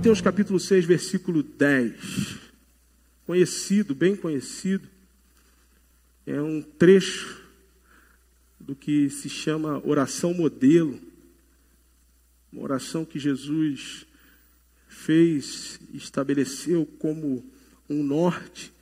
[0.00, 2.38] Mateus capítulo 6, versículo 10.
[3.26, 4.88] Conhecido, bem conhecido.
[6.26, 7.38] É um trecho
[8.58, 10.98] do que se chama oração modelo.
[12.50, 14.06] Uma oração que Jesus
[14.88, 17.44] fez, estabeleceu como
[17.86, 18.72] um norte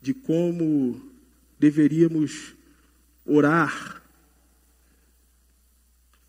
[0.00, 1.02] de como
[1.58, 2.54] deveríamos
[3.24, 4.00] orar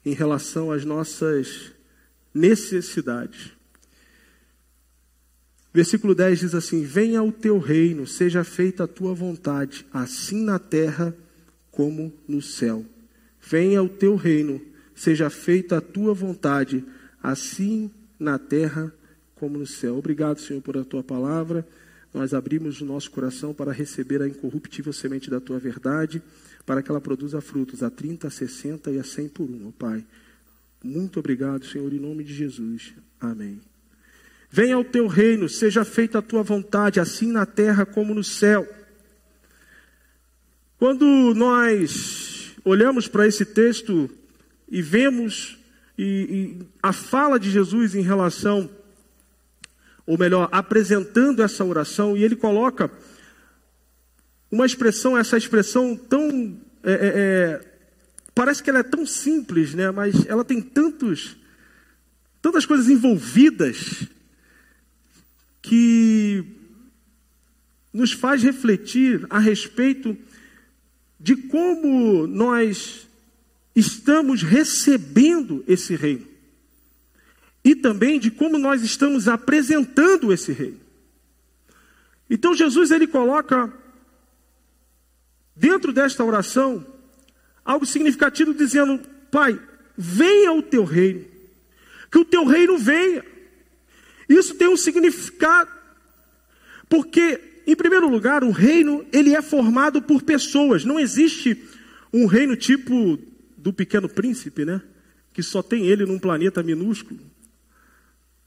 [0.04, 1.74] em relação às nossas
[2.34, 3.56] necessidades.
[5.78, 10.58] Versículo 10 diz assim: Venha o teu reino, seja feita a tua vontade, assim na
[10.58, 11.16] terra
[11.70, 12.84] como no céu.
[13.40, 14.60] Venha o teu reino,
[14.96, 16.84] seja feita a tua vontade,
[17.22, 18.92] assim na terra
[19.36, 20.00] como no céu.
[20.00, 21.64] Obrigado, Senhor, por a tua palavra.
[22.12, 26.24] Nós abrimos o nosso coração para receber a incorruptível semente da tua verdade,
[26.66, 30.04] para que ela produza frutos a 30, a 60 e a 100 por um, Pai.
[30.84, 32.96] Muito obrigado, Senhor, em nome de Jesus.
[33.22, 33.62] Amém.
[34.50, 38.68] Venha ao teu reino, seja feita a tua vontade, assim na terra como no céu.
[40.78, 44.10] Quando nós olhamos para esse texto
[44.70, 45.58] e vemos
[45.98, 48.70] e, e a fala de Jesus em relação,
[50.06, 52.92] ou melhor, apresentando essa oração, e ele coloca
[54.52, 56.58] uma expressão, essa expressão tão.
[56.84, 57.78] É, é, é
[58.34, 59.90] parece que ela é tão simples, né?
[59.90, 61.36] mas ela tem tantos,
[62.40, 64.08] tantas coisas envolvidas
[65.68, 66.46] que
[67.92, 70.16] nos faz refletir a respeito
[71.20, 73.06] de como nós
[73.76, 76.26] estamos recebendo esse reino
[77.66, 80.80] e também de como nós estamos apresentando esse reino.
[82.30, 83.72] Então Jesus ele coloca
[85.54, 86.86] dentro desta oração
[87.66, 89.60] algo significativo dizendo: Pai,
[89.98, 91.26] venha o teu reino,
[92.10, 93.37] que o teu reino venha.
[94.28, 95.72] Isso tem um significado,
[96.90, 100.84] porque, em primeiro lugar, o reino ele é formado por pessoas.
[100.84, 101.62] Não existe
[102.12, 103.18] um reino tipo
[103.58, 104.82] do pequeno príncipe, né?
[105.34, 107.20] Que só tem ele num planeta minúsculo.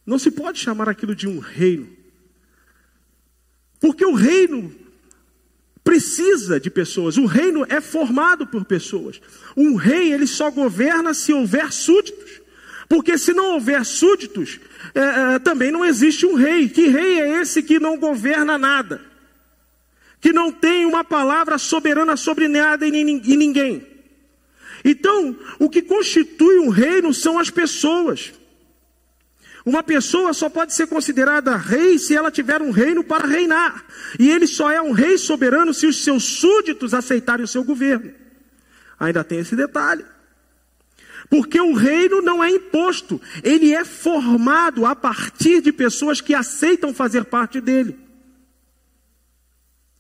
[0.05, 1.89] Não se pode chamar aquilo de um reino.
[3.79, 4.75] Porque o reino
[5.83, 7.17] precisa de pessoas.
[7.17, 9.21] O reino é formado por pessoas.
[9.57, 12.40] Um rei, ele só governa se houver súditos.
[12.91, 14.59] Porque se não houver súditos,
[14.93, 16.69] é, é, também não existe um rei.
[16.69, 19.01] Que rei é esse que não governa nada?
[20.21, 23.87] Que não tem uma palavra soberana sobre nada e, e ninguém?
[24.85, 28.33] Então, o que constitui um reino são as pessoas.
[29.65, 33.85] Uma pessoa só pode ser considerada rei se ela tiver um reino para reinar.
[34.19, 38.13] E ele só é um rei soberano se os seus súditos aceitarem o seu governo.
[38.99, 40.05] Ainda tem esse detalhe.
[41.31, 46.93] Porque o reino não é imposto, ele é formado a partir de pessoas que aceitam
[46.93, 47.97] fazer parte dele.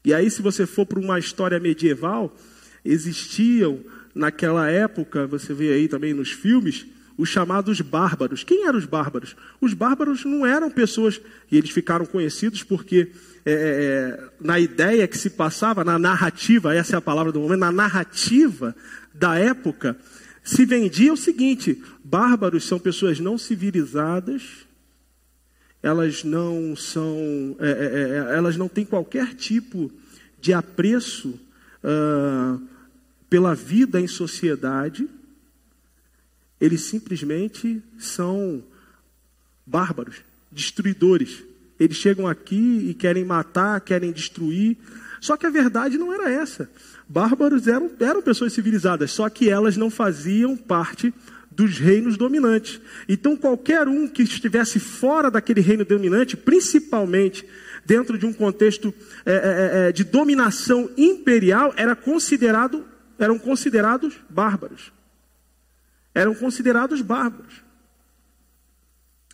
[0.04, 2.36] E aí, se você for para uma história medieval,
[2.84, 3.78] existiam
[4.12, 6.84] naquela época, você vê aí também nos filmes,
[7.16, 8.42] os chamados bárbaros.
[8.42, 9.36] Quem eram os bárbaros?
[9.60, 11.20] Os bárbaros não eram pessoas,
[11.52, 13.12] e eles ficaram conhecidos porque,
[13.44, 17.38] é, é, é na ideia que se passava, na narrativa, essa é a palavra do
[17.38, 18.74] momento, na narrativa
[19.14, 19.96] da época,
[20.50, 24.66] se vendia o seguinte: bárbaros são pessoas não civilizadas,
[25.80, 29.92] elas não são, é, é, é, elas não têm qualquer tipo
[30.40, 31.38] de apreço
[31.84, 32.60] uh,
[33.28, 35.08] pela vida em sociedade,
[36.60, 38.60] eles simplesmente são
[39.64, 40.16] bárbaros,
[40.50, 41.44] destruidores.
[41.78, 44.76] Eles chegam aqui e querem matar, querem destruir.
[45.20, 46.68] Só que a verdade não era essa.
[47.12, 51.12] Bárbaros eram, eram pessoas civilizadas, só que elas não faziam parte
[51.50, 52.80] dos reinos dominantes.
[53.08, 57.44] Então, qualquer um que estivesse fora daquele reino dominante, principalmente
[57.84, 58.94] dentro de um contexto
[59.26, 62.84] é, é, é, é, de dominação imperial, era considerado,
[63.18, 64.92] eram considerados bárbaros.
[66.14, 67.54] Eram considerados bárbaros.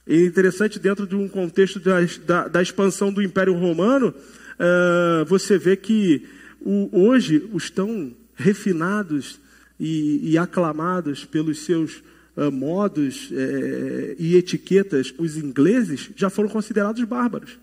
[0.07, 5.59] E interessante, dentro de um contexto da, da, da expansão do Império Romano, uh, você
[5.59, 6.27] vê que
[6.67, 9.39] o, hoje os tão refinados
[9.79, 12.03] e, e aclamados pelos seus
[12.37, 17.59] uh, modos uh, e etiquetas, os ingleses, já foram considerados bárbaros.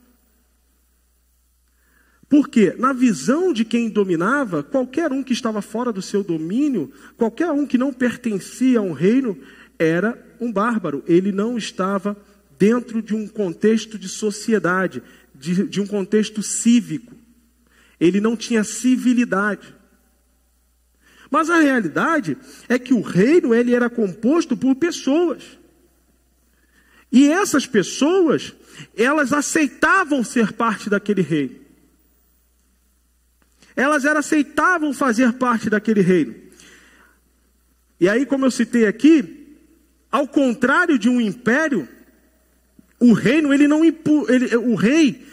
[2.30, 7.52] Porque, na visão de quem dominava, qualquer um que estava fora do seu domínio, qualquer
[7.52, 9.38] um que não pertencia a um reino,
[9.78, 11.04] era um bárbaro.
[11.08, 12.18] Ele não estava
[12.58, 15.04] dentro de um contexto de sociedade,
[15.36, 17.14] de, de um contexto cívico.
[18.04, 19.74] Ele não tinha civilidade.
[21.32, 25.58] Mas a realidade é que o reino ele era composto por pessoas.
[27.10, 28.54] E essas pessoas,
[28.94, 31.56] elas aceitavam ser parte daquele reino.
[33.74, 36.36] Elas eram, aceitavam fazer parte daquele reino.
[38.02, 39.56] E aí, como eu citei aqui,
[40.12, 41.88] ao contrário de um império,
[43.00, 45.26] o reino, ele não ele, o rei,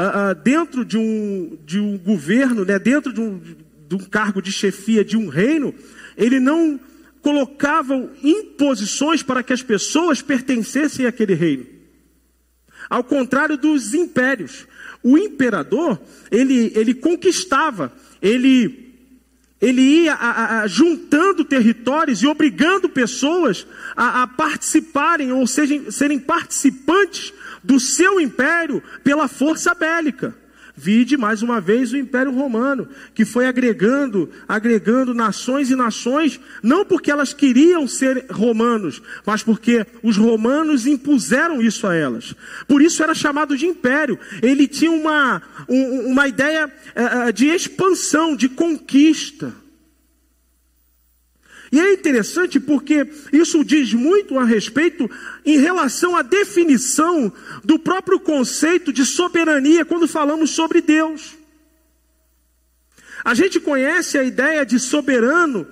[0.00, 3.40] ah, ah, dentro de um, de um governo, né, dentro de um,
[3.88, 5.74] de um cargo de chefia de um reino,
[6.16, 6.78] ele não
[7.20, 11.66] colocavam imposições para que as pessoas pertencessem àquele reino.
[12.88, 14.68] Ao contrário dos impérios.
[15.02, 16.00] O imperador,
[16.30, 17.92] ele, ele conquistava,
[18.22, 18.94] ele,
[19.60, 23.66] ele ia a, a, juntando territórios e obrigando pessoas
[23.96, 27.32] a, a participarem, ou seja, serem participantes
[27.68, 30.34] do seu império pela força bélica.
[30.74, 36.84] Vide mais uma vez o Império Romano, que foi agregando, agregando nações e nações, não
[36.84, 42.32] porque elas queriam ser romanos, mas porque os romanos impuseram isso a elas.
[42.66, 44.18] Por isso era chamado de império.
[44.40, 49.52] Ele tinha uma, uma ideia eh, eh, de expansão, de conquista.
[51.70, 55.10] E é interessante porque isso diz muito a respeito
[55.44, 57.32] em relação à definição
[57.62, 61.36] do próprio conceito de soberania quando falamos sobre Deus.
[63.24, 65.66] A gente conhece a ideia de soberano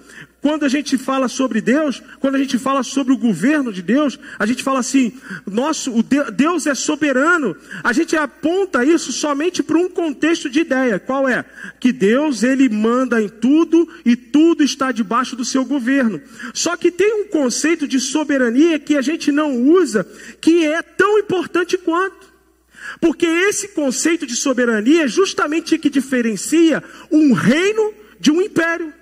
[0.46, 4.16] quando a gente fala sobre Deus, quando a gente fala sobre o governo de Deus,
[4.38, 5.12] a gente fala assim:
[5.44, 7.56] nosso, o Deus é soberano.
[7.82, 11.00] A gente aponta isso somente para um contexto de ideia.
[11.00, 11.44] Qual é?
[11.80, 16.22] Que Deus ele manda em tudo e tudo está debaixo do seu governo.
[16.54, 20.06] Só que tem um conceito de soberania que a gente não usa,
[20.40, 22.32] que é tão importante quanto.
[23.00, 28.94] Porque esse conceito de soberania é justamente o que diferencia um reino de um império.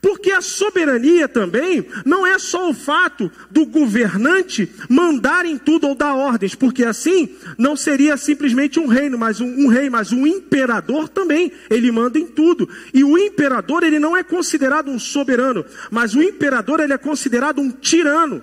[0.00, 5.94] Porque a soberania também não é só o fato do governante mandar em tudo ou
[5.94, 7.28] dar ordens, porque assim
[7.58, 12.18] não seria simplesmente um reino, mas um, um, rei, mas um imperador também, ele manda
[12.18, 12.68] em tudo.
[12.94, 17.60] E o imperador, ele não é considerado um soberano, mas o imperador, ele é considerado
[17.60, 18.42] um tirano,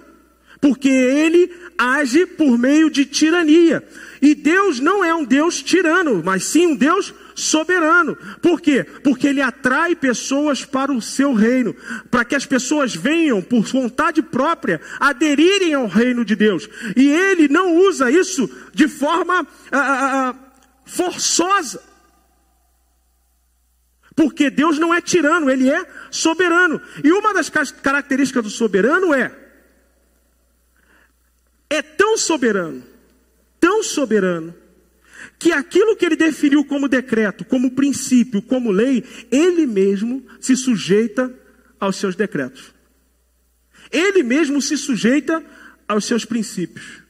[0.59, 3.83] porque ele age por meio de tirania.
[4.21, 7.26] E Deus não é um Deus tirano, mas sim um Deus soberano.
[8.41, 8.83] Por quê?
[9.03, 11.75] Porque ele atrai pessoas para o seu reino,
[12.09, 16.67] para que as pessoas venham por vontade própria aderirem ao reino de Deus.
[16.95, 20.35] E ele não usa isso de forma ah, ah, ah
[20.85, 21.83] forçosa.
[24.15, 26.81] Porque Deus não é tirano, ele é soberano.
[27.03, 29.31] E uma das características do soberano é
[31.69, 32.81] é tão soberano,
[33.59, 34.55] tão soberano
[35.39, 41.33] que aquilo que ele definiu como decreto, como princípio, como lei, ele mesmo se sujeita
[41.79, 42.73] aos seus decretos.
[43.91, 45.43] Ele mesmo se sujeita
[45.87, 47.03] aos seus princípios.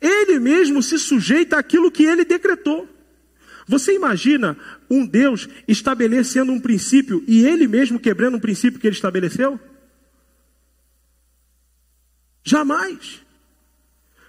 [0.00, 2.88] Ele mesmo se sujeita àquilo que ele decretou.
[3.66, 4.56] Você imagina
[4.88, 9.58] um Deus estabelecendo um princípio e ele mesmo quebrando um princípio que ele estabeleceu?
[12.44, 13.20] Jamais.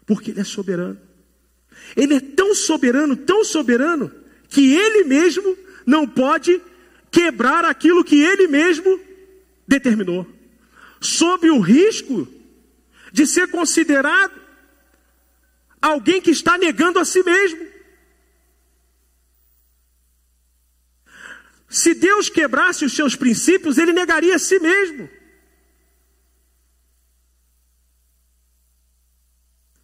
[0.06, 1.07] Porque ele é soberano.
[1.96, 4.12] Ele é tão soberano, tão soberano,
[4.50, 6.62] que ele mesmo não pode
[7.12, 9.00] quebrar aquilo que ele mesmo
[9.68, 10.28] determinou,
[11.00, 12.28] sob o risco
[13.12, 14.40] de ser considerado
[15.82, 17.66] alguém que está negando a si mesmo.
[21.70, 25.10] Se Deus quebrasse os seus princípios, ele negaria a si mesmo.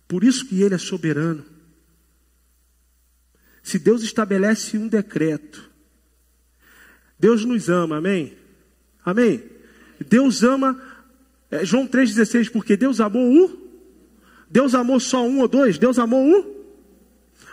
[0.08, 1.52] Por isso que ele é soberano.
[3.63, 5.72] Se Deus estabelece um decreto,
[7.17, 8.38] Deus nos ama, amém?
[9.05, 9.41] Amém?
[10.05, 10.79] Deus ama,
[11.50, 13.58] é, João 3,16, porque Deus amou um,
[14.50, 16.53] Deus amou só um ou dois, Deus amou um,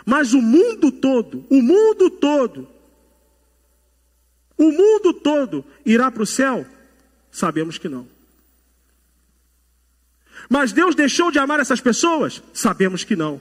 [0.05, 2.67] mas o mundo todo, o mundo todo,
[4.57, 6.65] o mundo todo irá para o céu?
[7.31, 8.07] Sabemos que não.
[10.49, 12.43] Mas Deus deixou de amar essas pessoas?
[12.53, 13.39] Sabemos que não.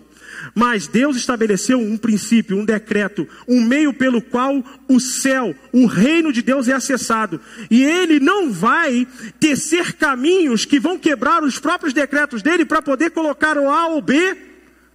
[0.54, 6.32] Mas Deus estabeleceu um princípio, um decreto, um meio pelo qual o céu, o reino
[6.32, 7.40] de Deus é acessado.
[7.70, 9.06] E ele não vai
[9.38, 14.02] tecer caminhos que vão quebrar os próprios decretos dele para poder colocar o A ou
[14.02, 14.36] B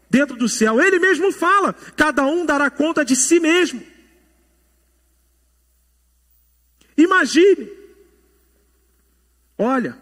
[0.10, 0.82] dentro do céu.
[0.82, 3.82] Ele mesmo fala: cada um dará conta de si mesmo.
[6.98, 7.70] Imagine,
[9.58, 9.98] olha,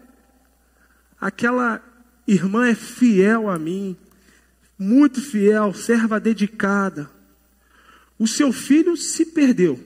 [1.20, 1.82] aquela
[2.26, 3.96] irmã é fiel a mim,
[4.84, 7.10] muito fiel, serva dedicada.
[8.18, 9.80] O seu filho se perdeu.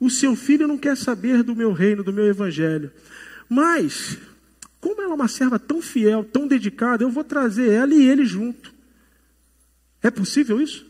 [0.00, 2.92] O seu filho não quer saber do meu reino, do meu evangelho.
[3.48, 4.18] Mas
[4.80, 8.24] como ela é uma serva tão fiel, tão dedicada, eu vou trazer ela e ele
[8.24, 8.72] junto.
[10.02, 10.86] É possível isso?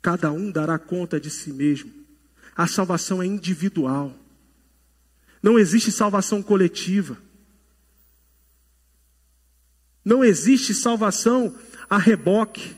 [0.00, 1.92] Cada um dará conta de si mesmo.
[2.56, 4.12] A salvação é individual.
[5.40, 7.16] Não existe salvação coletiva.
[10.04, 11.54] Não existe salvação
[11.88, 12.74] a reboque.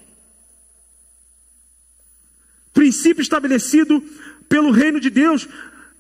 [2.72, 4.02] Princípio estabelecido
[4.48, 5.48] pelo reino de Deus.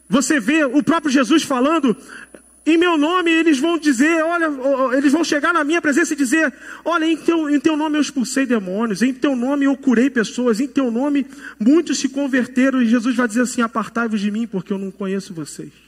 [0.08, 1.96] Você vê o próprio Jesus falando:
[2.66, 4.50] em meu nome eles vão dizer, olha,
[4.96, 6.52] eles vão chegar na minha presença e dizer:
[6.84, 10.60] olha, em teu, em teu nome eu expulsei demônios, em teu nome eu curei pessoas,
[10.60, 11.26] em teu nome
[11.58, 15.34] muitos se converteram, e Jesus vai dizer assim: apartai-vos de mim, porque eu não conheço
[15.34, 15.83] vocês.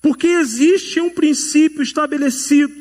[0.00, 2.74] Porque existe um princípio estabelecido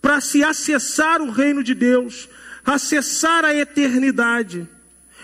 [0.00, 2.28] para se acessar o reino de Deus,
[2.64, 4.68] acessar a eternidade.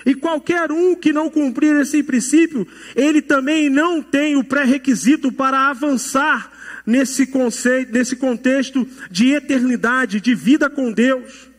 [0.07, 5.69] E qualquer um que não cumprir esse princípio, ele também não tem o pré-requisito para
[5.69, 6.51] avançar
[6.87, 11.51] nesse conceito, nesse contexto de eternidade, de vida com Deus.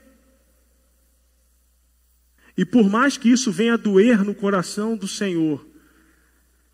[2.58, 5.66] E por mais que isso venha doer no coração do Senhor,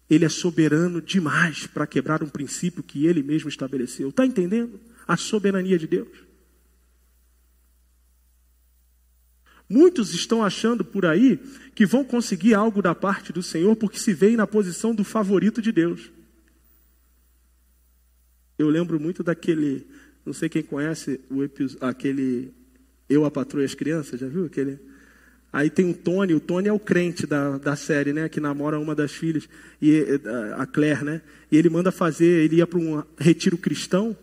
[0.09, 4.09] ele é soberano demais para quebrar um princípio que ele mesmo estabeleceu.
[4.09, 4.79] Está entendendo?
[5.07, 6.27] A soberania de Deus.
[9.69, 11.37] Muitos estão achando por aí
[11.75, 15.61] que vão conseguir algo da parte do Senhor porque se veem na posição do favorito
[15.61, 16.09] de Deus.
[18.57, 19.85] Eu lembro muito daquele,
[20.25, 21.43] não sei quem conhece o
[21.85, 22.53] aquele
[23.09, 24.79] Eu a Patroa as Crianças, já viu aquele?
[25.51, 28.29] Aí tem o Tony, o Tony é o crente da, da série, né?
[28.29, 29.47] Que namora uma das filhas,
[29.81, 30.19] e
[30.57, 31.21] a Claire, né?
[31.51, 34.15] E ele manda fazer, ele ia para um retiro cristão,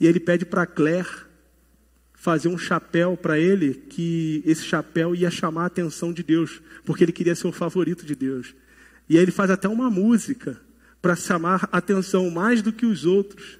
[0.00, 1.28] e ele pede para a Claire
[2.14, 7.04] fazer um chapéu para ele, que esse chapéu ia chamar a atenção de Deus, porque
[7.04, 8.54] ele queria ser o favorito de Deus.
[9.08, 10.60] E aí ele faz até uma música
[11.00, 13.58] para chamar a atenção mais do que os outros.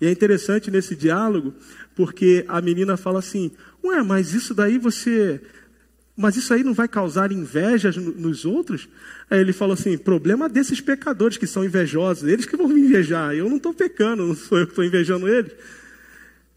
[0.00, 1.52] E é interessante nesse diálogo,
[1.94, 3.50] porque a menina fala assim:
[3.84, 5.40] Ué, mas isso daí você.
[6.16, 8.88] Mas isso aí não vai causar inveja nos outros?
[9.30, 13.34] Aí ele fala assim: problema desses pecadores que são invejosos, eles que vão me invejar.
[13.34, 15.52] Eu não estou pecando, não sou eu que estou invejando eles.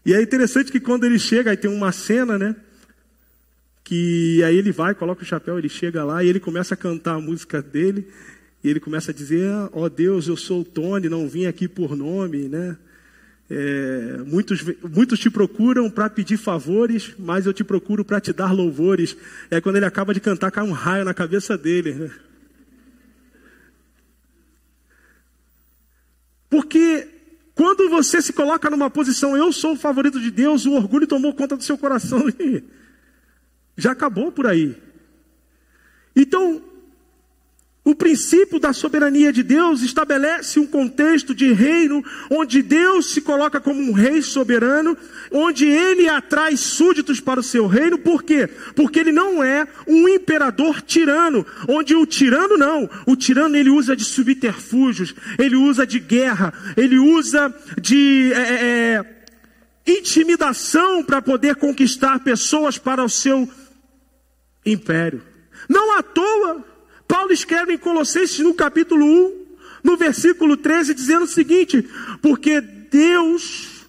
[0.04, 2.54] E é interessante que quando ele chega, aí tem uma cena, né?
[3.82, 7.14] Que aí ele vai, coloca o chapéu, ele chega lá e ele começa a cantar
[7.14, 8.06] a música dele.
[8.62, 11.68] E ele começa a dizer: Ó oh Deus, eu sou o Tony, não vim aqui
[11.68, 12.76] por nome, né?
[13.56, 18.50] É, muitos, muitos te procuram para pedir favores, mas eu te procuro para te dar
[18.50, 19.16] louvores.
[19.48, 21.94] É quando ele acaba de cantar, cai um raio na cabeça dele.
[21.94, 22.10] Né?
[26.50, 27.06] Porque
[27.54, 31.32] quando você se coloca numa posição, eu sou o favorito de Deus, o orgulho tomou
[31.32, 32.60] conta do seu coração e
[33.76, 34.76] já acabou por aí.
[36.16, 36.60] Então,
[37.84, 43.60] o princípio da soberania de Deus estabelece um contexto de reino onde Deus se coloca
[43.60, 44.96] como um rei soberano,
[45.30, 48.48] onde ele atrai súditos para o seu reino, por quê?
[48.74, 53.94] Porque ele não é um imperador tirano, onde o tirano não, o tirano ele usa
[53.94, 59.24] de subterfúgios, ele usa de guerra, ele usa de é, é, é
[59.86, 63.46] intimidação para poder conquistar pessoas para o seu
[64.64, 65.22] império.
[65.68, 66.64] Não à toa,
[67.14, 69.46] Paulo escreve em Colossenses no capítulo 1,
[69.84, 71.80] no versículo 13, dizendo o seguinte:
[72.20, 73.86] Porque Deus,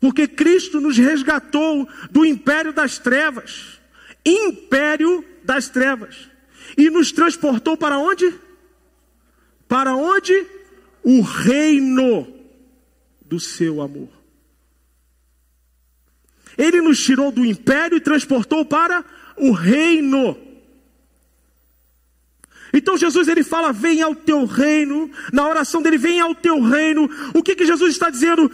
[0.00, 3.78] porque Cristo nos resgatou do império das trevas,
[4.24, 6.30] império das trevas,
[6.74, 8.34] e nos transportou para onde?
[9.68, 10.32] Para onde?
[11.02, 12.26] O reino
[13.20, 14.08] do seu amor.
[16.56, 19.04] Ele nos tirou do império e transportou para
[19.36, 20.51] o reino
[22.72, 25.10] então Jesus ele fala: "Vem ao teu reino".
[25.32, 27.08] Na oração dele, "Vem ao teu reino".
[27.34, 28.50] O que que Jesus está dizendo?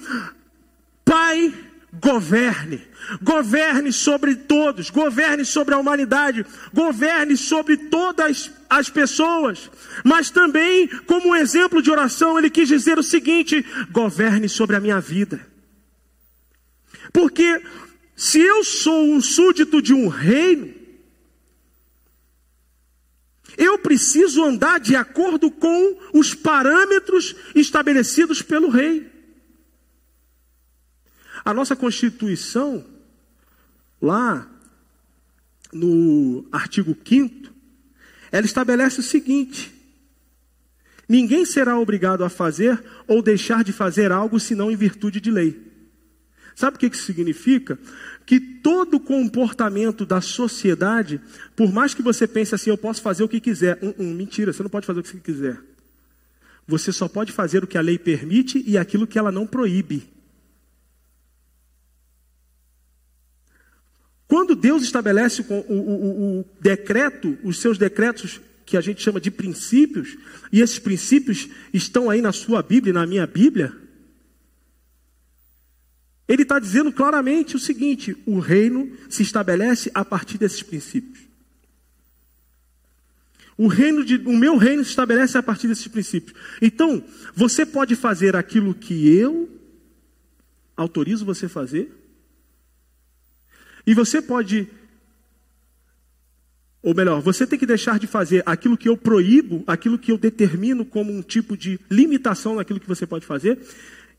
[1.05, 1.53] Pai,
[1.93, 2.87] governe.
[3.23, 6.45] Governe sobre todos, governe sobre a humanidade,
[6.75, 9.71] governe sobre todas as pessoas.
[10.05, 14.81] Mas também, como um exemplo de oração, ele quis dizer o seguinte: governe sobre a
[14.81, 15.41] minha vida.
[17.13, 17.63] Porque
[18.15, 20.75] se eu sou um súdito de um reino,
[23.59, 29.11] eu preciso andar de acordo com os parâmetros estabelecidos pelo rei.
[31.45, 32.87] A nossa Constituição,
[34.01, 34.49] lá
[35.73, 37.53] no artigo 5,
[38.31, 39.75] ela estabelece o seguinte:
[41.09, 45.68] ninguém será obrigado a fazer ou deixar de fazer algo senão em virtude de lei.
[46.59, 47.79] Sabe o que isso significa?
[48.27, 51.21] Que todo comportamento da sociedade,
[51.55, 53.79] por mais que você pense assim, eu posso fazer o que quiser.
[53.81, 55.61] Um, um, mentira, você não pode fazer o que você quiser.
[56.67, 60.13] Você só pode fazer o que a lei permite e aquilo que ela não proíbe.
[64.27, 69.21] Quando Deus estabelece o, o, o, o decreto, os seus decretos que a gente chama
[69.21, 70.19] de princípios,
[70.53, 73.87] e esses princípios estão aí na sua Bíblia, na minha Bíblia,
[76.29, 81.27] ele está dizendo claramente o seguinte: o reino se estabelece a partir desses princípios.
[83.57, 86.39] O reino de, o meu reino se estabelece a partir desses princípios.
[86.63, 87.03] Então,
[87.35, 89.49] você pode fazer aquilo que eu
[90.77, 91.91] autorizo você fazer,
[93.85, 94.69] e você pode,
[96.81, 100.19] ou melhor, você tem que deixar de fazer aquilo que eu proíbo, aquilo que eu
[100.19, 103.59] determino como um tipo de limitação naquilo que você pode fazer,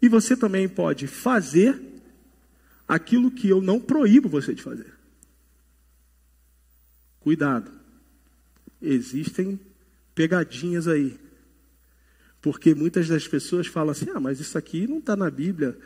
[0.01, 1.79] e você também pode fazer
[2.89, 4.91] aquilo que eu não proíbo você de fazer.
[7.19, 7.71] Cuidado,
[8.81, 9.59] existem
[10.15, 11.19] pegadinhas aí.
[12.41, 15.77] Porque muitas das pessoas falam assim: ah, mas isso aqui não está na Bíblia.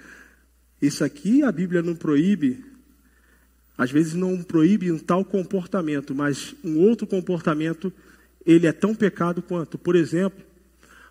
[0.82, 2.64] Isso aqui a Bíblia não proíbe.
[3.78, 7.92] Às vezes não proíbe um tal comportamento, mas um outro comportamento,
[8.46, 9.80] ele é tão pecado quanto.
[9.80, 10.46] Por exemplo,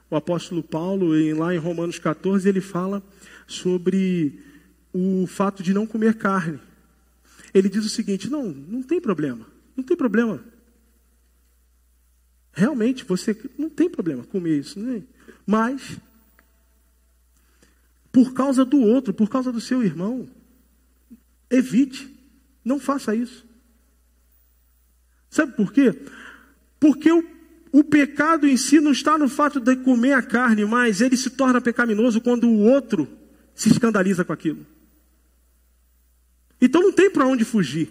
[0.08, 3.02] o apóstolo Paulo, lá em Romanos 14, ele fala
[3.48, 4.40] sobre
[4.92, 6.60] o fato de não comer carne.
[7.54, 9.46] Ele diz o seguinte: não, não tem problema,
[9.76, 10.42] não tem problema.
[12.52, 15.02] Realmente, você não tem problema comer isso, né?
[15.46, 15.98] mas
[18.10, 20.28] por causa do outro, por causa do seu irmão,
[21.50, 22.14] evite,
[22.62, 23.46] não faça isso.
[25.30, 25.98] Sabe por quê?
[26.78, 27.24] Porque o,
[27.72, 31.30] o pecado em si não está no fato de comer a carne, mas ele se
[31.30, 33.08] torna pecaminoso quando o outro
[33.54, 34.66] se escandaliza com aquilo.
[36.62, 37.90] Então não tem para onde fugir.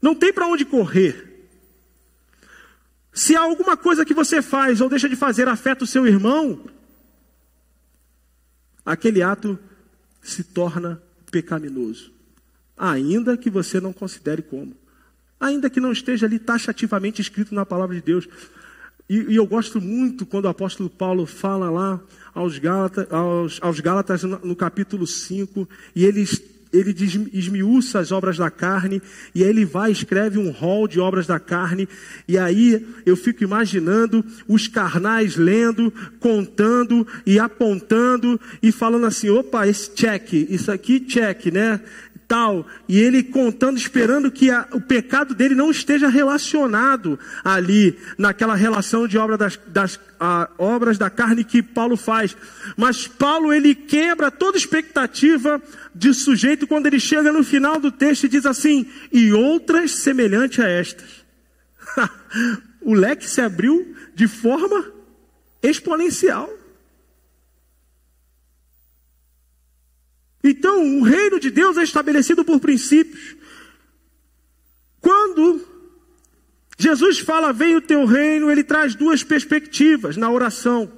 [0.00, 1.48] Não tem para onde correr.
[3.14, 6.66] Se há alguma coisa que você faz ou deixa de fazer afeta o seu irmão,
[8.84, 9.58] aquele ato
[10.22, 12.12] se torna pecaminoso.
[12.76, 14.76] Ainda que você não considere como.
[15.40, 18.28] Ainda que não esteja ali taxativamente escrito na palavra de Deus.
[19.08, 22.00] E, e eu gosto muito quando o apóstolo Paulo fala lá
[22.34, 26.20] aos Gálatas, aos, aos Gálatas no, no capítulo 5, e ele
[26.72, 26.94] ele
[27.32, 29.02] esmiuça as obras da carne,
[29.34, 31.88] e aí ele vai escreve um rol de obras da carne,
[32.28, 39.66] e aí eu fico imaginando os carnais lendo, contando e apontando e falando assim: opa,
[39.66, 41.80] esse check, isso aqui check, né?
[42.30, 48.54] Tal, e ele contando, esperando que a, o pecado dele não esteja relacionado ali, naquela
[48.54, 52.36] relação de obra das, das a, obras da carne que Paulo faz.
[52.76, 55.60] Mas Paulo ele quebra toda expectativa
[55.92, 60.60] de sujeito quando ele chega no final do texto e diz assim: e outras semelhantes
[60.60, 61.24] a estas.
[62.80, 64.88] o leque se abriu de forma
[65.60, 66.48] exponencial.
[70.42, 73.36] Então, o reino de Deus é estabelecido por princípios.
[75.00, 75.66] Quando
[76.78, 80.90] Jesus fala, vem o teu reino, ele traz duas perspectivas na oração.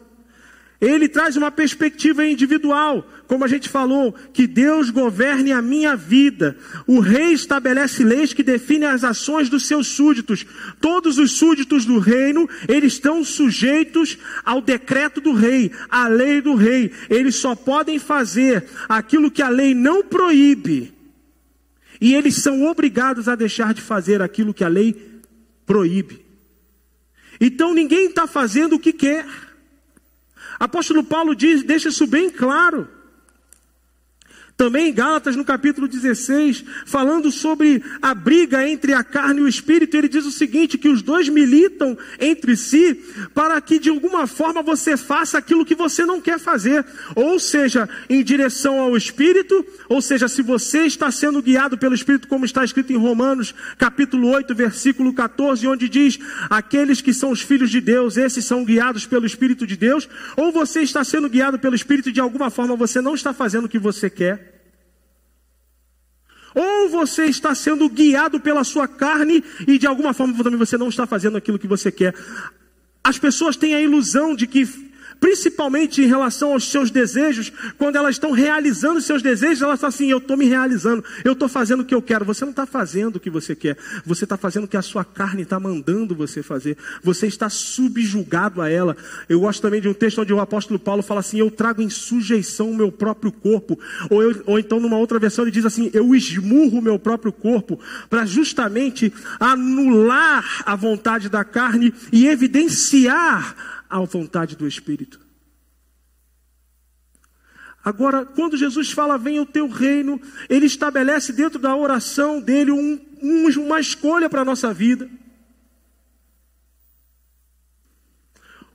[0.81, 6.55] Ele traz uma perspectiva individual, como a gente falou, que Deus governe a minha vida.
[6.87, 10.45] O rei estabelece leis que definem as ações dos seus súditos.
[10.83, 16.55] Todos os súditos do reino, eles estão sujeitos ao decreto do rei, à lei do
[16.55, 16.93] rei.
[17.09, 20.93] Eles só podem fazer aquilo que a lei não proíbe.
[22.03, 25.23] E eles são obrigados a deixar de fazer aquilo que a lei
[25.65, 26.23] proíbe.
[27.41, 29.25] Então ninguém está fazendo o que quer.
[30.61, 33.01] Apóstolo Paulo diz, deixa isso bem claro.
[34.63, 39.49] Também em Gálatas, no capítulo 16, falando sobre a briga entre a carne e o
[39.49, 42.95] espírito, ele diz o seguinte: que os dois militam entre si
[43.35, 47.89] para que de alguma forma você faça aquilo que você não quer fazer, ou seja,
[48.09, 52.65] em direção ao espírito, ou seja, se você está sendo guiado pelo espírito, como está
[52.65, 57.81] escrito em Romanos, capítulo 8, versículo 14, onde diz: aqueles que são os filhos de
[57.81, 62.11] Deus, esses são guiados pelo espírito de Deus, ou você está sendo guiado pelo espírito
[62.11, 64.52] e de alguma forma você não está fazendo o que você quer.
[66.55, 70.89] Ou você está sendo guiado pela sua carne e de alguma forma também você não
[70.89, 72.15] está fazendo aquilo que você quer.
[73.03, 74.92] As pessoas têm a ilusão de que
[75.23, 80.11] principalmente em relação aos seus desejos, quando elas estão realizando seus desejos, elas estão assim:
[80.11, 82.25] eu estou me realizando, eu estou fazendo o que eu quero.
[82.25, 85.05] Você não está fazendo o que você quer, você está fazendo o que a sua
[85.05, 88.97] carne está mandando você fazer, você está subjugado a ela.
[89.29, 91.89] Eu gosto também de um texto onde o apóstolo Paulo fala assim: eu trago em
[91.89, 93.79] sujeição o meu próprio corpo,
[94.11, 97.33] ou, eu, ou então numa outra versão ele diz assim: eu esmurro o meu próprio
[97.33, 97.79] corpo,
[98.11, 105.21] para justamente anular a vontade da carne e evidenciar a vontade do Espírito.
[107.85, 113.01] Agora, quando Jesus fala, venha o teu reino, ele estabelece dentro da oração dele um,
[113.59, 115.11] uma escolha para a nossa vida.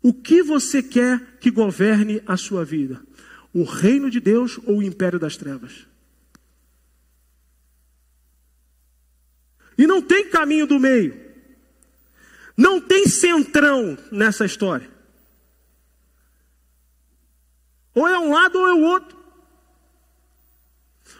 [0.04, 3.02] O que você quer que governe a sua vida?
[3.54, 5.88] O reino de Deus ou o império das trevas?
[9.78, 11.20] E não tem caminho do meio.
[12.56, 14.97] Não tem centrão nessa história.
[17.98, 19.18] Ou é um lado ou é o outro.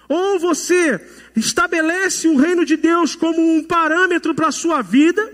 [0.08, 1.04] Ou você
[1.36, 5.34] estabelece o reino de Deus como um parâmetro para a sua vida,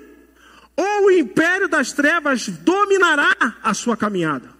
[0.78, 4.52] ou o império das trevas dominará a sua caminhada.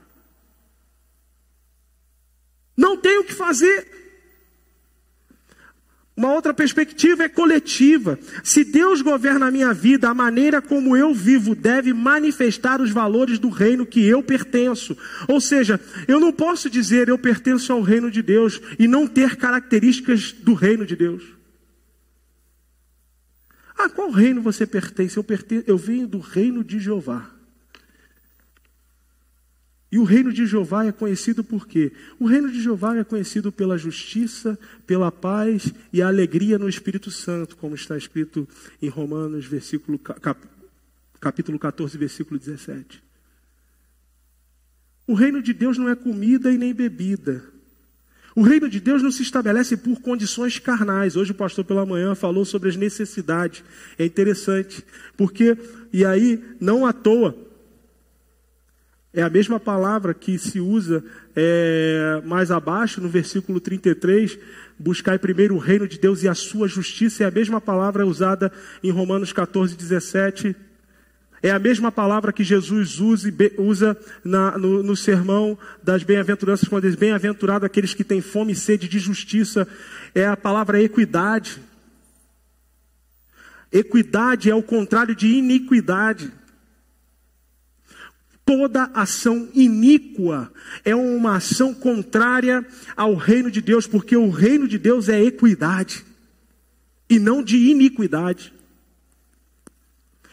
[2.76, 4.03] Não tem o que fazer.
[6.16, 8.20] Uma outra perspectiva é coletiva.
[8.44, 13.40] Se Deus governa a minha vida, a maneira como eu vivo deve manifestar os valores
[13.40, 14.96] do reino que eu pertenço.
[15.28, 19.36] Ou seja, eu não posso dizer eu pertenço ao reino de Deus e não ter
[19.36, 21.24] características do reino de Deus.
[23.76, 25.18] Ah, qual reino você pertence?
[25.18, 27.33] Eu, pertenço, eu venho do reino de Jeová.
[29.94, 31.92] E o reino de Jeová é conhecido por quê?
[32.20, 37.12] O reino de Jeová é conhecido pela justiça, pela paz e a alegria no Espírito
[37.12, 38.50] Santo, como está escrito
[38.82, 40.48] em Romanos, versículo, cap,
[41.22, 43.04] capítulo 14, versículo 17.
[45.06, 47.44] O reino de Deus não é comida e nem bebida.
[48.36, 51.16] O reino de Deus não se estabelece por condições carnais.
[51.16, 53.64] Hoje o pastor pela manhã falou sobre as necessidades.
[54.00, 54.84] É interessante,
[55.16, 55.56] porque,
[55.94, 57.53] e aí, não à toa,
[59.14, 61.04] é a mesma palavra que se usa
[61.36, 64.40] é, mais abaixo, no versículo 33,
[64.80, 68.52] buscar primeiro o reino de Deus e a sua justiça, é a mesma palavra usada
[68.84, 70.56] em Romanos 14, 17.
[71.44, 76.96] É a mesma palavra que Jesus usa, na, no, no, sermão das bem-aventuranças, quando diz:
[76.96, 79.68] Bem-aventurado aqueles que têm fome e sede de justiça.
[80.16, 81.62] É a palavra equidade.
[83.70, 86.32] Equidade é o contrário de iniquidade.
[88.46, 90.52] Toda ação iníqua
[90.84, 96.06] é uma ação contrária ao reino de Deus, porque o reino de Deus é equidade
[97.10, 98.54] e não de iniquidade.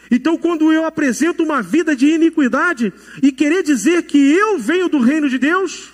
[0.09, 2.93] Então, quando eu apresento uma vida de iniquidade
[3.23, 5.93] e querer dizer que eu venho do reino de Deus,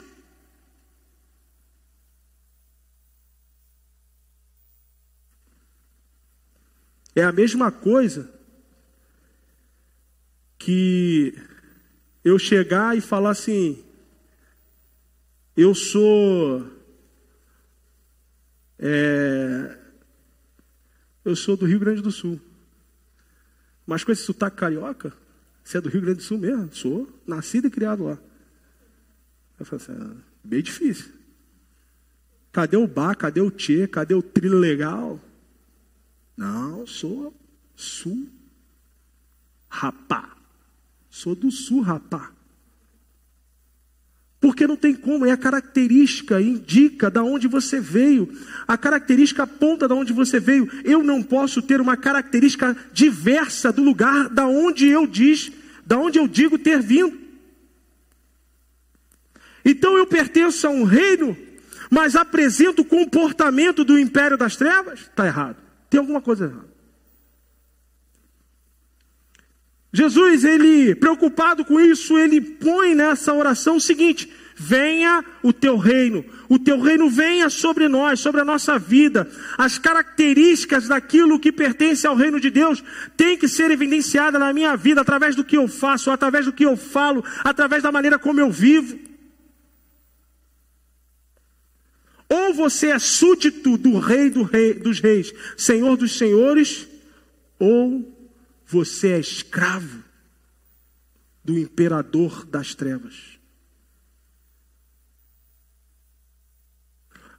[7.15, 8.31] é a mesma coisa
[10.57, 11.35] que
[12.27, 13.83] eu chegar e falar assim:
[15.55, 16.71] eu sou.
[18.77, 19.77] É,
[21.25, 22.39] eu sou do Rio Grande do Sul.
[23.85, 25.13] Mas com esse sotaque carioca,
[25.63, 26.73] você é do Rio Grande do Sul mesmo?
[26.73, 28.19] Sou, nascido e criado lá.
[29.59, 31.11] Eu falei assim, ah, bem difícil.
[32.51, 33.15] Cadê o bar?
[33.15, 33.87] Cadê o tchê?
[33.87, 35.19] Cadê o trilho legal?
[36.35, 37.33] Não, sou
[37.75, 38.29] sul.
[39.67, 40.36] Rapá.
[41.17, 42.31] Sou do sul, rapá.
[44.39, 48.31] Porque não tem como, é a característica, indica da onde você veio.
[48.67, 50.69] A característica aponta da onde você veio.
[50.83, 55.51] Eu não posso ter uma característica diversa do lugar da onde eu diz,
[55.83, 57.19] da onde eu digo ter vindo.
[59.65, 61.35] Então eu pertenço a um reino,
[61.89, 64.99] mas apresento o comportamento do império das trevas?
[64.99, 65.57] Está errado.
[65.89, 66.66] Tem alguma coisa errada.
[69.91, 76.25] Jesus, ele, preocupado com isso, ele põe nessa oração o seguinte: venha o teu reino,
[76.49, 79.29] o teu reino venha sobre nós, sobre a nossa vida.
[79.57, 82.83] As características daquilo que pertence ao reino de Deus
[83.15, 86.65] tem que ser evidenciada na minha vida através do que eu faço, através do que
[86.65, 88.99] eu falo, através da maneira como eu vivo.
[92.29, 96.85] Ou você é súdito do rei, do rei dos reis, senhor dos senhores,
[97.57, 98.16] ou
[98.67, 100.03] você é escravo
[101.43, 103.39] do imperador das trevas.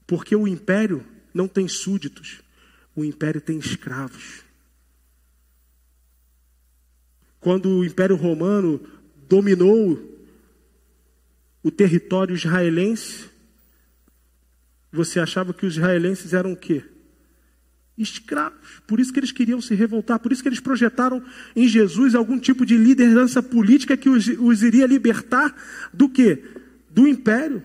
[0.07, 2.41] Porque o império não tem súditos,
[2.97, 4.43] o império tem escravos.
[7.38, 8.81] Quando o Império Romano
[9.29, 9.97] dominou
[11.62, 13.29] o território israelense,
[14.91, 16.85] você achava que os israelenses eram o quê?
[17.99, 18.59] Escravos.
[18.87, 21.23] Por isso que eles queriam se revoltar, por isso que eles projetaram
[21.55, 25.55] em Jesus algum tipo de liderança política que os, os iria libertar
[25.93, 26.43] do quê?
[26.91, 27.63] Do império.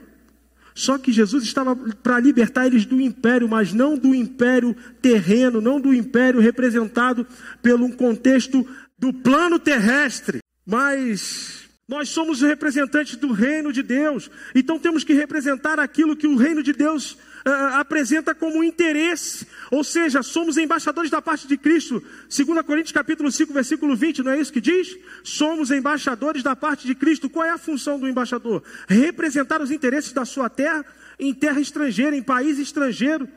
[0.76, 5.80] Só que Jesus estava para libertar eles do império, mas não do império terreno, não
[5.80, 7.28] do império representado
[7.62, 8.68] pelo contexto
[8.98, 15.80] do plano terrestre, mas nós somos representantes do reino de Deus, então temos que representar
[15.80, 21.22] aquilo que o reino de Deus uh, apresenta como interesse, ou seja, somos embaixadores da
[21.22, 22.04] parte de Cristo.
[22.30, 24.98] 2 Coríntios capítulo 5, versículo 20, não é isso que diz?
[25.24, 27.30] Somos embaixadores da parte de Cristo.
[27.30, 28.64] Qual é a função do embaixador?
[28.88, 30.86] Representar os interesses da sua terra
[31.20, 33.28] em terra estrangeira, em país estrangeiro.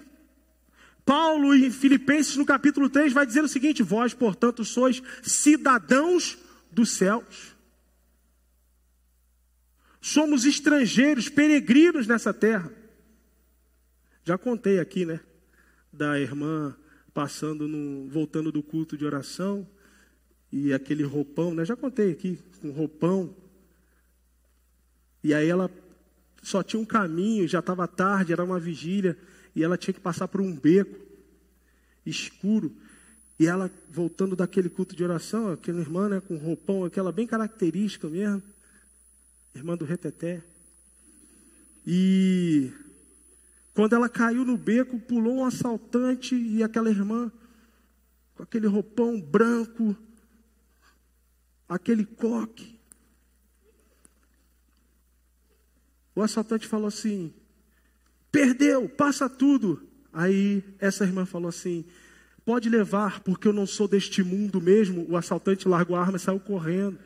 [1.05, 6.37] Paulo em Filipenses no capítulo 3 vai dizer o seguinte: Vós, portanto, sois cidadãos
[6.73, 7.57] dos céus
[10.07, 12.71] Somos estrangeiros, peregrinos nessa terra.
[14.27, 15.21] Já contei aqui, né?
[15.93, 16.77] Da irmã
[17.15, 19.65] passando, no, voltando do culto de oração
[20.51, 21.65] e aquele roupão, né?
[21.65, 23.33] Já contei aqui, com roupão.
[25.23, 25.71] E aí ela
[26.43, 29.17] só tinha um caminho, já estava tarde, era uma vigília,
[29.55, 31.07] e ela tinha que passar por um beco
[32.05, 32.75] escuro.
[33.39, 38.09] E ela voltando daquele culto de oração, aquela irmã, né, com roupão, aquela bem característica
[38.09, 38.43] mesmo
[39.55, 40.43] irmã do Reteté.
[41.87, 42.73] E
[43.77, 47.31] quando ela caiu no beco, pulou um assaltante e aquela irmã,
[48.35, 49.95] com aquele roupão branco,
[51.69, 52.81] aquele coque.
[56.15, 57.33] O assaltante falou assim:
[58.33, 59.87] perdeu, passa tudo.
[60.12, 61.85] Aí essa irmã falou assim:
[62.45, 65.07] pode levar, porque eu não sou deste mundo mesmo.
[65.09, 66.99] O assaltante largou a arma e saiu correndo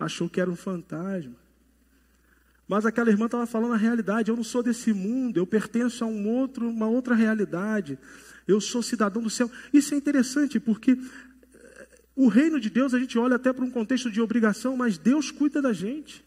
[0.00, 1.36] achou que era um fantasma.
[2.70, 4.30] Mas aquela irmã estava falando a realidade.
[4.30, 7.98] Eu não sou desse mundo, eu pertenço a um outro, uma outra realidade.
[8.46, 9.50] Eu sou cidadão do céu.
[9.72, 13.70] Isso é interessante porque eh, o reino de Deus a gente olha até para um
[13.72, 16.24] contexto de obrigação, mas Deus cuida da gente.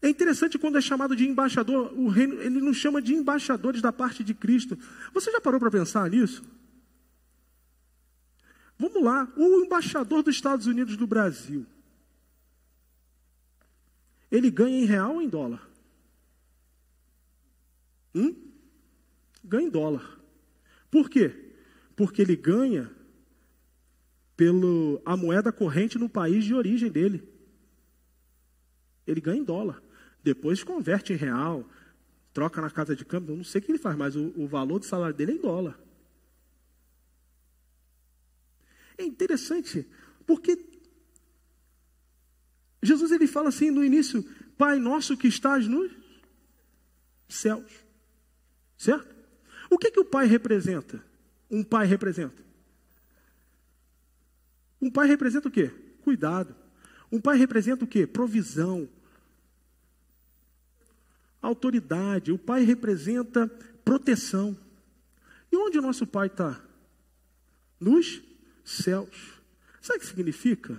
[0.00, 3.92] É interessante quando é chamado de embaixador, o reino, ele nos chama de embaixadores da
[3.92, 4.78] parte de Cristo.
[5.12, 6.40] Você já parou para pensar nisso?
[8.78, 11.66] Vamos lá, o embaixador dos Estados Unidos do Brasil
[14.36, 15.70] ele ganha em real ou em dólar?
[18.12, 18.34] Hum?
[19.44, 20.20] Ganha em dólar.
[20.90, 21.54] Por quê?
[21.94, 22.90] Porque ele ganha
[24.36, 27.28] pelo a moeda corrente no país de origem dele.
[29.06, 29.80] Ele ganha em dólar.
[30.20, 31.68] Depois converte em real,
[32.32, 33.36] troca na casa de câmbio.
[33.36, 35.40] Não sei o que ele faz, mas o, o valor do salário dele é em
[35.40, 35.78] dólar.
[38.98, 39.86] É interessante,
[40.26, 40.56] porque
[42.84, 44.22] Jesus ele fala assim no início:
[44.56, 45.90] Pai nosso que estás nos
[47.28, 47.72] céus.
[48.76, 49.14] Certo?
[49.70, 51.02] O que, que o pai representa?
[51.50, 52.42] Um pai representa?
[54.80, 55.70] Um pai representa o quê?
[56.02, 56.54] Cuidado.
[57.10, 58.06] Um pai representa o quê?
[58.06, 58.88] Provisão.
[61.40, 62.32] Autoridade.
[62.32, 63.48] O pai representa
[63.84, 64.56] proteção.
[65.50, 66.60] E onde o nosso pai está?
[67.80, 68.22] Nos
[68.64, 69.40] céus.
[69.80, 70.78] Sabe o que significa?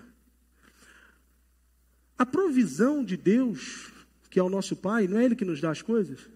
[2.17, 3.91] A provisão de Deus,
[4.29, 6.29] que é o nosso Pai, não é Ele que nos dá as coisas?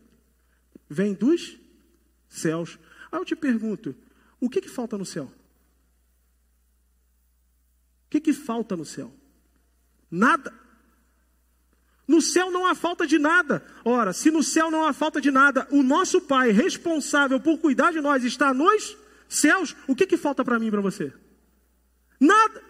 [0.90, 1.58] Vem dos
[2.28, 2.78] céus.
[3.12, 3.96] Aí eu te pergunto:
[4.40, 5.32] o que, que falta no céu?
[8.06, 9.14] O que, que falta no céu?
[10.10, 10.54] Nada.
[12.08, 13.64] No céu não há falta de nada.
[13.86, 17.92] Ora, se no céu não há falta de nada, o nosso Pai, responsável por cuidar
[17.92, 21.14] de nós, está nos céus, o que, que falta para mim e para você?
[22.20, 22.69] Nada.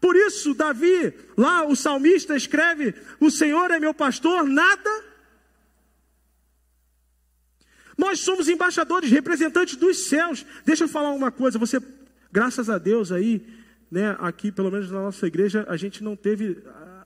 [0.00, 5.04] Por isso, Davi, lá o salmista escreve: O Senhor é meu pastor, nada.
[7.96, 10.46] Nós somos embaixadores, representantes dos céus.
[10.64, 11.80] Deixa eu falar uma coisa, você,
[12.30, 13.44] graças a Deus aí,
[13.90, 17.04] né, aqui pelo menos na nossa igreja, a gente não teve ah,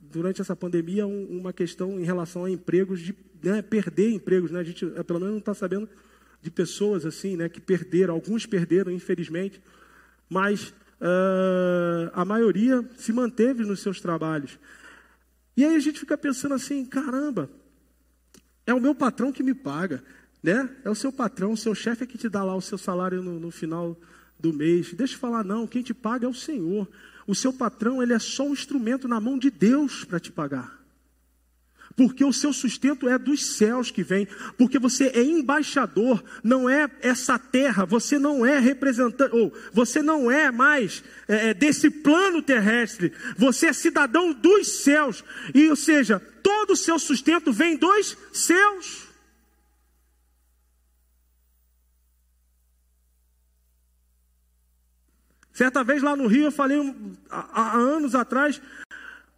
[0.00, 4.60] durante essa pandemia uma questão em relação a empregos de né, perder empregos, né?
[4.60, 5.88] A gente eh, pelo menos não está sabendo
[6.40, 9.60] de pessoas assim, né, que perderam, alguns perderam, infelizmente,
[10.28, 14.58] mas uh, a maioria se manteve nos seus trabalhos.
[15.56, 17.50] E aí a gente fica pensando assim: caramba,
[18.66, 20.02] é o meu patrão que me paga,
[20.42, 20.70] né?
[20.84, 23.22] É o seu patrão, o seu chefe é que te dá lá o seu salário
[23.22, 23.98] no, no final
[24.38, 24.94] do mês.
[24.94, 26.88] Deixa eu falar, não, quem te paga é o Senhor.
[27.26, 30.81] O seu patrão, ele é só um instrumento na mão de Deus para te pagar.
[31.96, 34.26] Porque o seu sustento é dos céus que vem,
[34.56, 40.30] porque você é embaixador, não é essa terra, você não é representante, ou você não
[40.30, 45.24] é mais é, é, desse plano terrestre, você é cidadão dos céus,
[45.54, 49.12] e ou seja, todo o seu sustento vem dos céus.
[55.52, 56.78] Certa vez lá no Rio, eu falei
[57.30, 58.60] há, há anos atrás,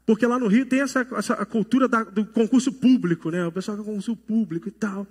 [0.07, 3.47] porque lá no Rio tem essa, essa cultura da, do concurso público, né?
[3.47, 5.07] O pessoal quer concurso público e tal.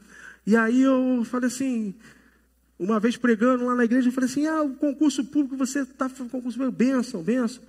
[0.46, 1.96] E aí eu falei assim,
[2.78, 6.08] uma vez pregando lá na igreja, eu falei assim, ah, o concurso público, você está
[6.08, 7.64] fazendo concurso público, benção, benção.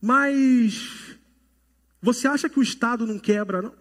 [0.00, 1.18] Mas
[2.00, 3.74] você acha que o Estado não quebra, não?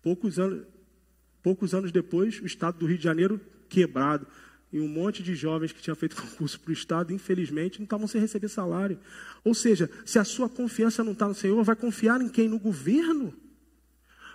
[0.00, 0.64] Poucos anos,
[1.42, 4.26] poucos anos depois, o Estado do Rio de Janeiro quebrado
[4.72, 8.06] e um monte de jovens que tinham feito concurso para o Estado, infelizmente, não estavam
[8.06, 8.98] sem receber salário.
[9.44, 12.48] Ou seja, se a sua confiança não está no Senhor, vai confiar em quem?
[12.48, 13.32] No governo?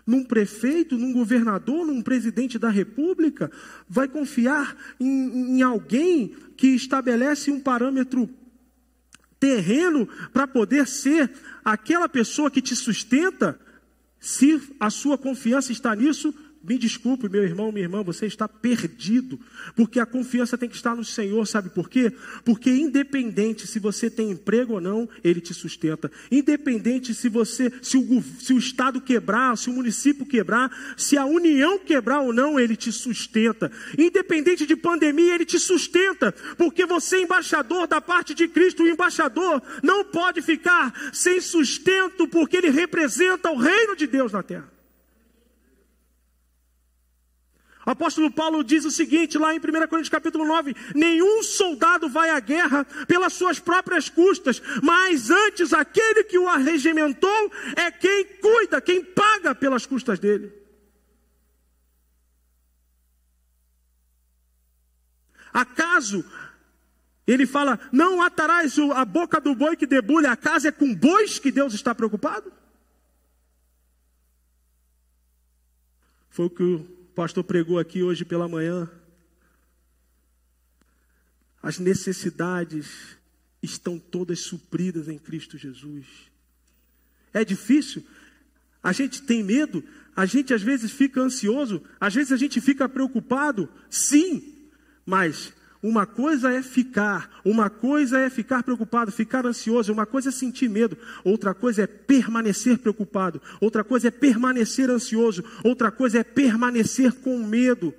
[0.06, 3.52] Num prefeito, num governador, num presidente da república?
[3.88, 8.30] Vai confiar em, em alguém que estabelece um parâmetro
[9.40, 11.32] terreno para poder ser
[11.64, 13.60] aquela pessoa que te sustenta?
[14.20, 19.40] Se a sua confiança está nisso, me desculpe, meu irmão, minha irmã, você está perdido,
[19.76, 22.14] porque a confiança tem que estar no Senhor, sabe por quê?
[22.46, 26.12] Porque independente se você tem emprego ou não, Ele te sustenta.
[26.32, 31.26] Independente se você, se o, se o Estado quebrar, se o município quebrar, se a
[31.26, 33.72] União quebrar ou não, Ele te sustenta.
[33.98, 38.88] Independente de pandemia, Ele te sustenta, porque você é embaixador da parte de Cristo, o
[38.88, 44.72] embaixador não pode ficar sem sustento, porque ele representa o reino de Deus na terra.
[47.81, 52.30] O apóstolo Paulo diz o seguinte, lá em 1 Coríntios capítulo 9: nenhum soldado vai
[52.30, 58.82] à guerra pelas suas próprias custas, mas antes aquele que o arregimentou é quem cuida,
[58.82, 60.52] quem paga pelas custas dele.
[65.54, 66.26] Acaso
[67.28, 71.52] ele fala: não atarás a boca do boi que debulha, acaso é com bois que
[71.52, 72.52] Deus está preocupado?
[76.30, 78.90] Foi o que o pastor pregou aqui hoje pela manhã.
[81.62, 83.18] As necessidades
[83.62, 86.06] estão todas supridas em Cristo Jesus.
[87.34, 88.06] É difícil?
[88.82, 89.84] A gente tem medo?
[90.16, 91.84] A gente às vezes fica ansioso?
[92.00, 93.70] Às vezes a gente fica preocupado?
[93.90, 94.70] Sim,
[95.06, 100.32] mas uma coisa é ficar, uma coisa é ficar preocupado, ficar ansioso, uma coisa é
[100.32, 106.24] sentir medo, outra coisa é permanecer preocupado, outra coisa é permanecer ansioso, outra coisa é
[106.24, 107.94] permanecer com medo.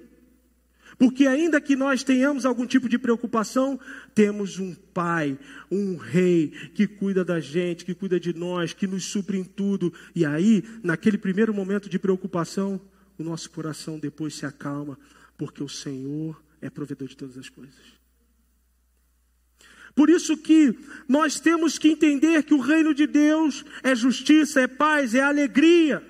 [0.97, 3.81] Porque ainda que nós tenhamos algum tipo de preocupação,
[4.14, 5.37] temos um pai,
[5.68, 9.92] um rei que cuida da gente, que cuida de nós, que nos supre em tudo.
[10.14, 12.81] E aí, naquele primeiro momento de preocupação,
[13.18, 14.97] o nosso coração depois se acalma,
[15.37, 18.01] porque o Senhor é provedor de todas as coisas.
[19.94, 20.75] Por isso que
[21.07, 26.03] nós temos que entender que o reino de Deus é justiça, é paz, é alegria.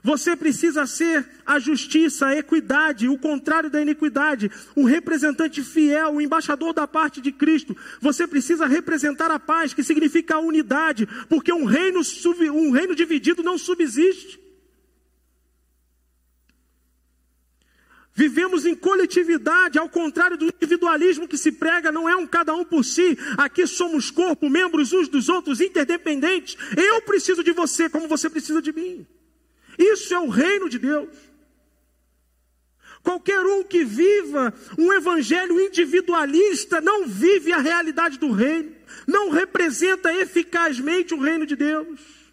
[0.00, 6.20] Você precisa ser a justiça, a equidade, o contrário da iniquidade, o representante fiel, o
[6.20, 7.74] embaixador da parte de Cristo.
[8.02, 12.00] Você precisa representar a paz, que significa a unidade, porque um reino,
[12.52, 14.43] um reino dividido não subsiste.
[18.16, 22.64] Vivemos em coletividade, ao contrário do individualismo que se prega, não é um cada um
[22.64, 23.18] por si.
[23.36, 26.56] Aqui somos corpo, membros uns dos outros, interdependentes.
[26.76, 29.04] Eu preciso de você como você precisa de mim.
[29.76, 31.08] Isso é o reino de Deus.
[33.02, 38.72] Qualquer um que viva um evangelho individualista não vive a realidade do reino,
[39.08, 42.23] não representa eficazmente o reino de Deus.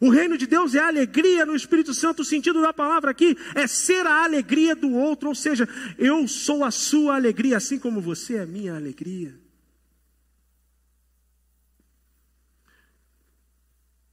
[0.00, 3.66] O reino de Deus é alegria no Espírito Santo, o sentido da palavra aqui é
[3.66, 8.36] ser a alegria do outro, ou seja, eu sou a sua alegria, assim como você
[8.36, 9.34] é minha alegria.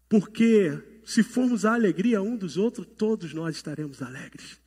[0.08, 4.62] Porque se formos a alegria um dos outros, todos nós estaremos alegres.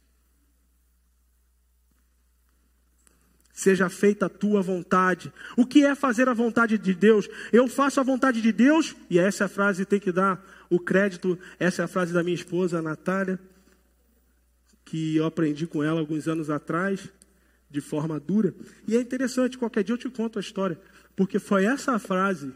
[3.53, 5.33] Seja feita a tua vontade.
[5.57, 7.27] O que é fazer a vontade de Deus?
[7.51, 11.39] Eu faço a vontade de Deus, e essa é frase tem que dar o crédito,
[11.59, 13.39] essa é a frase da minha esposa, Natália,
[14.85, 17.09] que eu aprendi com ela alguns anos atrás,
[17.71, 18.55] de forma dura.
[18.87, 20.81] E é interessante, qualquer dia eu te conto a história,
[21.15, 22.53] porque foi essa frase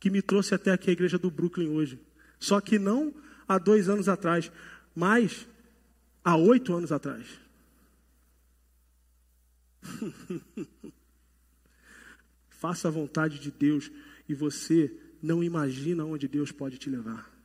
[0.00, 1.98] que me trouxe até aqui a igreja do Brooklyn hoje.
[2.38, 3.12] Só que não
[3.46, 4.50] há dois anos atrás,
[4.94, 5.46] mas
[6.24, 7.26] há oito anos atrás.
[12.48, 13.90] Faça a vontade de Deus
[14.28, 14.92] e você
[15.22, 17.37] não imagina onde Deus pode te levar.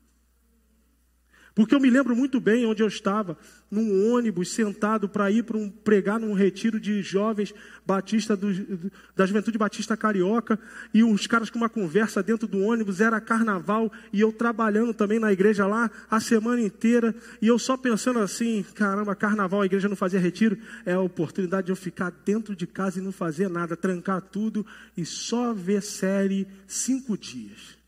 [1.55, 3.37] Porque eu me lembro muito bem onde eu estava,
[3.69, 7.53] num ônibus, sentado para ir para um, pregar num retiro de jovens
[7.85, 10.59] batista do, da Juventude Batista Carioca,
[10.91, 15.19] e os caras com uma conversa dentro do ônibus, era carnaval, e eu trabalhando também
[15.19, 19.87] na igreja lá a semana inteira, e eu só pensando assim, caramba, carnaval, a igreja
[19.87, 23.47] não fazia retiro, é a oportunidade de eu ficar dentro de casa e não fazer
[23.47, 24.65] nada, trancar tudo
[24.97, 27.82] e só ver série cinco dias.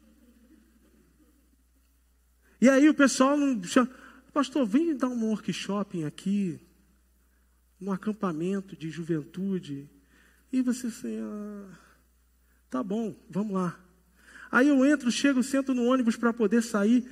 [2.61, 3.37] E aí o pessoal,
[4.33, 6.59] pastor, vem dar um workshop aqui,
[7.79, 9.89] no acampamento de juventude.
[10.51, 11.67] E você assim, ah,
[12.69, 13.77] tá bom, vamos lá.
[14.51, 17.05] Aí eu entro, chego, sento no ônibus para poder sair.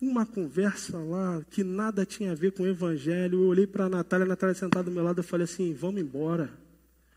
[0.00, 3.42] Uma conversa lá que nada tinha a ver com o evangelho.
[3.42, 6.00] Eu olhei para a Natália, a Natália sentada do meu lado, eu falei assim: vamos
[6.00, 6.50] embora.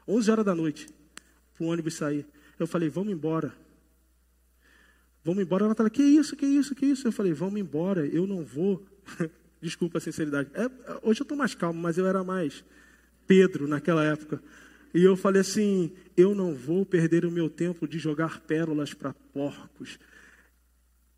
[0.07, 0.87] 11 horas da noite,
[1.55, 2.25] para o ônibus sair.
[2.57, 3.53] Eu falei: vamos embora.
[5.29, 5.63] Vamos embora.
[5.65, 7.07] Ela que isso, que isso, que isso?
[7.07, 8.83] Eu falei, vamos embora, eu não vou.
[9.61, 10.49] Desculpa a sinceridade.
[10.55, 10.65] É,
[11.03, 12.63] hoje eu estou mais calmo, mas eu era mais
[13.27, 14.41] Pedro naquela época.
[14.91, 19.13] E eu falei assim: eu não vou perder o meu tempo de jogar pérolas para
[19.31, 19.99] porcos.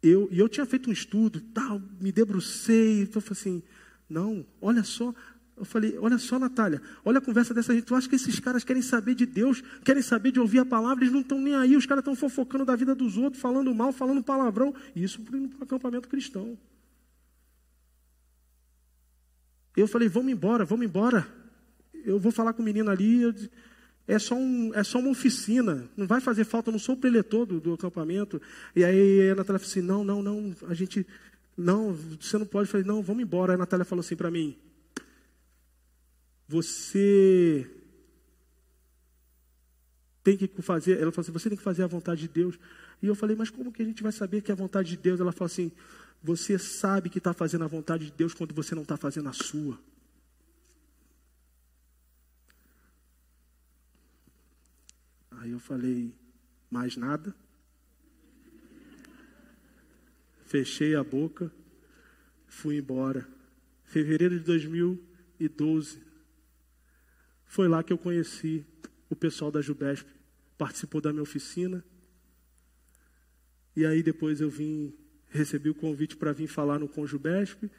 [0.03, 3.64] Eu, e eu tinha feito um estudo, tal, me debrucei, então eu falei assim:
[4.09, 5.16] não, olha só,
[5.62, 7.84] eu falei, olha só, Natália, olha a conversa dessa gente.
[7.84, 11.03] Tu acha que esses caras querem saber de Deus, querem saber de ouvir a palavra,
[11.03, 13.93] eles não estão nem aí, os caras estão fofocando da vida dos outros, falando mal,
[13.93, 14.74] falando palavrão.
[14.95, 16.57] Isso para o acampamento cristão.
[19.78, 21.28] Eu falei, vamos embora, vamos embora.
[21.93, 23.22] Eu vou falar com o menino ali.
[24.07, 26.97] É só, um, é só uma oficina, não vai fazer falta, eu não sou o
[26.97, 28.41] preletor do, do acampamento.
[28.76, 31.05] E aí a Natália falou assim: não, não, não, a gente,
[31.55, 32.68] não, você não pode.
[32.68, 33.51] Eu falei, não, vamos embora.
[33.51, 34.57] Aí a Natália falou assim para mim:
[36.52, 37.66] você
[40.22, 42.60] tem que fazer, ela falou assim, você tem que fazer a vontade de Deus.
[43.02, 44.97] E eu falei, mas como que a gente vai saber que é a vontade de
[44.97, 45.22] Deus?
[45.22, 45.72] Ela falou assim,
[46.22, 49.34] você sabe que está fazendo a vontade de Deus quando você não está fazendo a
[49.34, 49.80] sua.
[55.32, 56.14] Aí eu falei,
[56.70, 57.34] mais nada.
[60.45, 61.49] Fechei a boca,
[62.45, 63.26] fui embora.
[63.86, 66.11] Fevereiro de 2012,
[67.52, 68.66] foi lá que eu conheci
[69.10, 70.08] o pessoal da Jubesp,
[70.58, 71.84] participou da minha oficina.
[73.76, 74.95] E aí depois eu vim,
[75.28, 77.70] recebi o convite para vir falar no Conjubesp,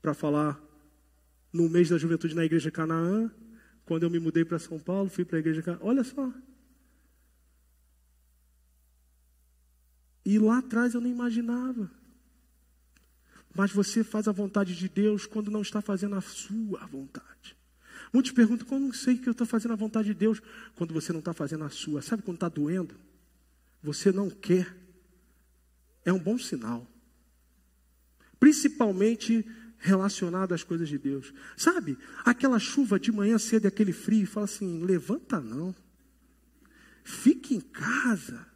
[0.00, 0.58] para falar
[1.52, 3.30] no mês da juventude na Igreja Canaã.
[3.84, 5.80] Quando eu me mudei para São Paulo, fui para a Igreja Canaã.
[5.82, 6.32] Olha só.
[10.24, 11.90] E lá atrás eu nem imaginava.
[13.54, 17.54] Mas você faz a vontade de Deus quando não está fazendo a sua vontade.
[18.14, 20.40] Muitos perguntam, como sei que eu estou fazendo a vontade de Deus?
[20.76, 22.00] Quando você não está fazendo a sua.
[22.00, 22.94] Sabe quando está doendo?
[23.82, 24.72] Você não quer.
[26.04, 26.88] É um bom sinal.
[28.38, 29.44] Principalmente
[29.78, 31.34] relacionado às coisas de Deus.
[31.56, 35.74] Sabe, aquela chuva de manhã cedo, aquele frio, fala assim: levanta não.
[37.02, 38.46] Fique em casa.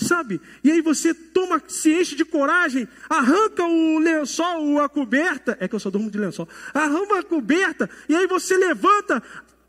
[0.00, 0.40] Sabe?
[0.64, 5.56] E aí você toma, se enche de coragem, arranca o lençol, a coberta.
[5.60, 6.48] É que eu só durmo de lençol.
[6.72, 9.22] Arranca a coberta, e aí você levanta,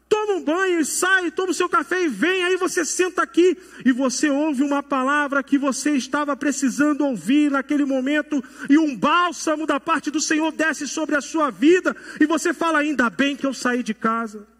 [0.07, 2.43] toma um banho, sai, toma o seu café e vem.
[2.45, 7.83] Aí você senta aqui e você ouve uma palavra que você estava precisando ouvir naquele
[7.83, 12.53] momento, e um bálsamo da parte do Senhor desce sobre a sua vida, e você
[12.53, 14.50] fala: ainda bem que eu saí de casa.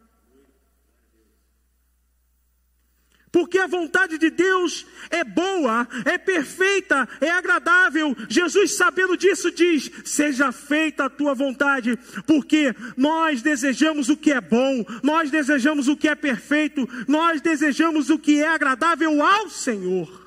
[3.32, 8.15] Porque a vontade de Deus é boa, é perfeita, é agradável.
[8.27, 14.41] Jesus, sabendo disso, diz: Seja feita a tua vontade, porque nós desejamos o que é
[14.41, 20.20] bom, nós desejamos o que é perfeito, nós desejamos o que é agradável ao Senhor.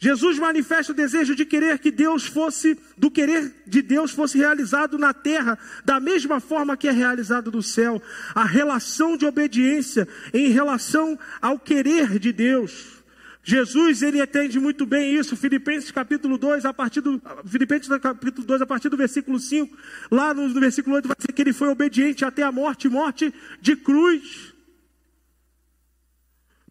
[0.00, 4.96] Jesus manifesta o desejo de querer que Deus fosse, do querer de Deus fosse realizado
[4.96, 8.00] na terra, da mesma forma que é realizado no céu.
[8.32, 12.98] A relação de obediência em relação ao querer de Deus.
[13.42, 15.36] Jesus, ele entende muito bem isso.
[15.36, 19.76] Filipenses capítulo 2, a partir do Filipenses capítulo 2, a partir do versículo 5,
[20.12, 23.34] lá no, no versículo 8 vai dizer que ele foi obediente até a morte, morte
[23.60, 24.54] de cruz.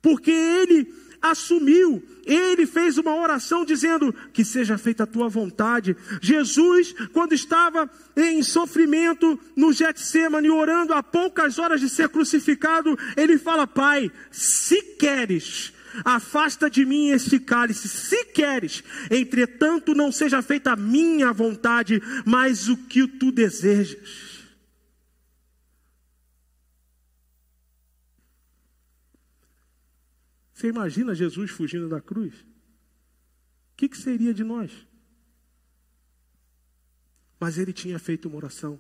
[0.01, 0.88] Porque ele
[1.22, 5.95] assumiu, ele fez uma oração dizendo que seja feita a tua vontade.
[6.22, 13.38] Jesus, quando estava em sofrimento no Getsemane, orando a poucas horas de ser crucificado, ele
[13.38, 20.74] fala: Pai, se queres, afasta de mim este cálice, se queres, entretanto não seja feita
[20.74, 24.26] a minha vontade, mas o que tu desejas.
[30.58, 32.34] Você imagina Jesus fugindo da cruz?
[32.34, 34.72] O que, que seria de nós?
[37.39, 38.80] Mas ele tinha feito uma oração: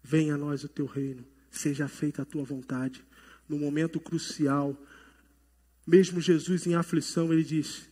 [0.00, 3.04] Venha a nós o teu reino, seja feita a tua vontade.
[3.48, 4.80] No momento crucial,
[5.84, 7.90] mesmo Jesus em aflição, ele diz: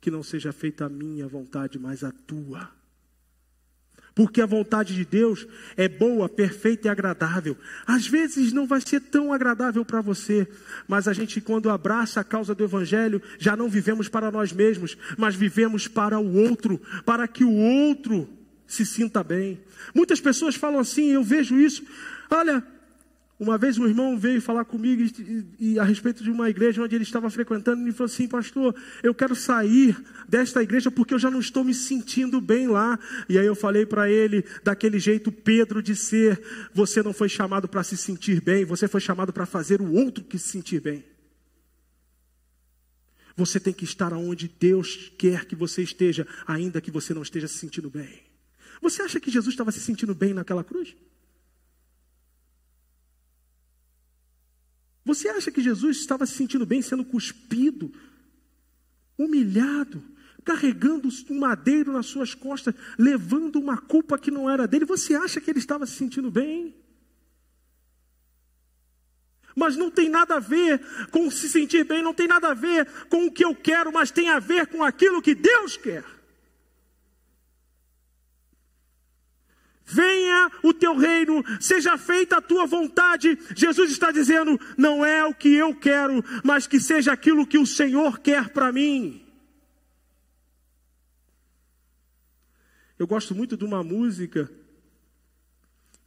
[0.00, 2.72] Que não seja feita a minha vontade, mas a tua.
[4.14, 5.46] Porque a vontade de Deus
[5.76, 7.56] é boa, perfeita e agradável.
[7.84, 10.46] Às vezes não vai ser tão agradável para você,
[10.86, 14.96] mas a gente, quando abraça a causa do Evangelho, já não vivemos para nós mesmos,
[15.18, 18.28] mas vivemos para o outro, para que o outro
[18.66, 19.60] se sinta bem.
[19.92, 21.82] Muitas pessoas falam assim, eu vejo isso.
[22.30, 22.64] Olha,
[23.38, 26.94] uma vez um irmão veio falar comigo e, e, a respeito de uma igreja onde
[26.94, 29.96] ele estava frequentando, e falou assim: Pastor, eu quero sair
[30.28, 32.98] desta igreja porque eu já não estou me sentindo bem lá.
[33.28, 36.40] E aí eu falei para ele, daquele jeito Pedro de ser:
[36.72, 40.22] Você não foi chamado para se sentir bem, você foi chamado para fazer o outro
[40.22, 41.04] que se sentir bem.
[43.36, 47.48] Você tem que estar onde Deus quer que você esteja, ainda que você não esteja
[47.48, 48.22] se sentindo bem.
[48.80, 50.94] Você acha que Jesus estava se sentindo bem naquela cruz?
[55.04, 57.92] Você acha que Jesus estava se sentindo bem sendo cuspido,
[59.18, 60.02] humilhado,
[60.44, 64.84] carregando um madeiro nas suas costas, levando uma culpa que não era dele?
[64.84, 66.74] Você acha que ele estava se sentindo bem?
[69.54, 70.80] Mas não tem nada a ver
[71.10, 74.10] com se sentir bem, não tem nada a ver com o que eu quero, mas
[74.10, 76.04] tem a ver com aquilo que Deus quer.
[79.86, 83.38] Venha o teu reino, seja feita a tua vontade.
[83.54, 87.66] Jesus está dizendo: não é o que eu quero, mas que seja aquilo que o
[87.66, 89.20] Senhor quer para mim.
[92.98, 94.50] Eu gosto muito de uma música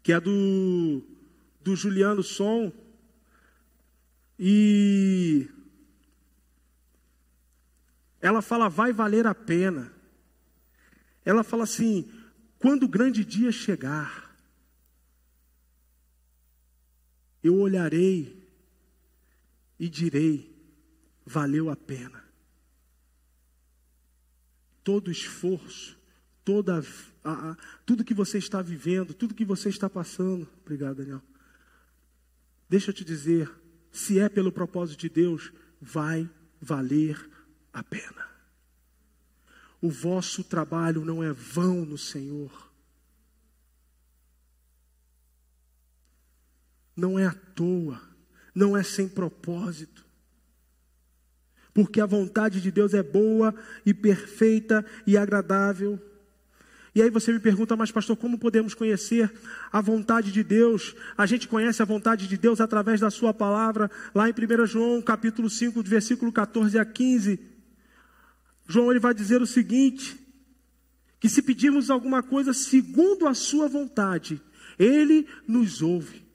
[0.02, 1.04] que é do,
[1.62, 2.72] do Juliano Som.
[4.40, 5.48] E
[8.22, 9.92] ela fala, vai valer a pena.
[11.26, 12.10] Ela fala assim:
[12.60, 14.36] quando o grande dia chegar,
[17.44, 18.48] eu olharei
[19.80, 20.56] e direi:
[21.26, 22.24] valeu a pena.
[24.84, 25.98] Todo esforço,
[26.44, 26.82] toda
[27.24, 30.48] a, a, tudo que você está vivendo, tudo que você está passando.
[30.62, 31.22] Obrigado, Daniel.
[32.70, 33.52] Deixa eu te dizer,
[33.92, 36.30] se é pelo propósito de Deus, vai
[36.60, 37.30] valer
[37.72, 38.28] a pena.
[39.82, 42.72] O vosso trabalho não é vão no Senhor.
[46.96, 48.02] Não é à toa,
[48.56, 50.04] não é sem propósito.
[51.74, 53.54] Porque a vontade de Deus é boa
[53.86, 56.02] e perfeita e agradável.
[56.96, 59.32] E aí você me pergunta, mas pastor, como podemos conhecer
[59.72, 60.96] a vontade de Deus?
[61.16, 65.00] A gente conhece a vontade de Deus através da sua palavra, lá em 1 João,
[65.04, 67.57] capítulo 5, versículo 14 a 15.
[68.68, 70.20] João ele vai dizer o seguinte:
[71.20, 74.42] que se pedirmos alguma coisa segundo a sua vontade,
[74.78, 76.26] ele nos ouve.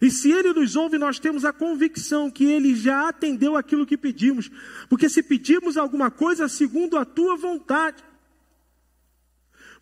[0.00, 3.96] E se ele nos ouve, nós temos a convicção que ele já atendeu aquilo que
[3.96, 4.48] pedimos,
[4.88, 8.02] porque se pedirmos alguma coisa segundo a tua vontade,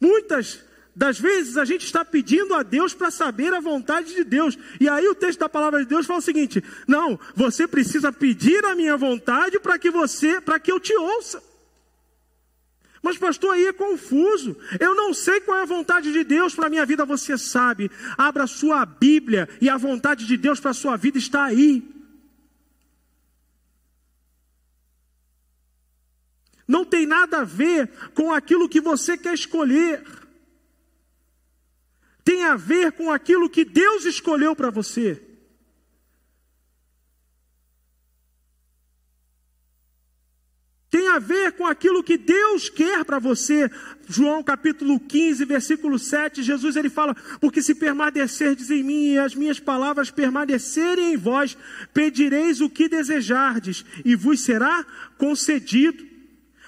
[0.01, 0.65] muitas
[0.97, 4.57] das vezes a gente está pedindo a Deus para saber a vontade de Deus.
[4.81, 8.65] E aí o texto da palavra de Deus fala o seguinte: não, você precisa pedir
[8.65, 11.43] a minha vontade para que você, para que eu te ouça.
[13.03, 14.57] Mas pastor, aí é confuso.
[14.81, 17.91] Eu não sei qual é a vontade de Deus para a minha vida, você sabe.
[18.17, 21.87] Abra a sua Bíblia e a vontade de Deus para a sua vida está aí.
[26.67, 30.03] Não tem nada a ver com aquilo que você quer escolher
[32.27, 35.23] tem a ver com aquilo que Deus escolheu para você.
[40.91, 43.71] Tem a ver com aquilo que Deus quer para você.
[44.09, 49.37] João capítulo 15, versículo 7, Jesus ele fala: Porque se permanecerdes em mim e as
[49.37, 51.57] minhas palavras permanecerem em vós,
[51.95, 54.85] pedireis o que desejardes e vos será
[55.17, 56.16] concedido.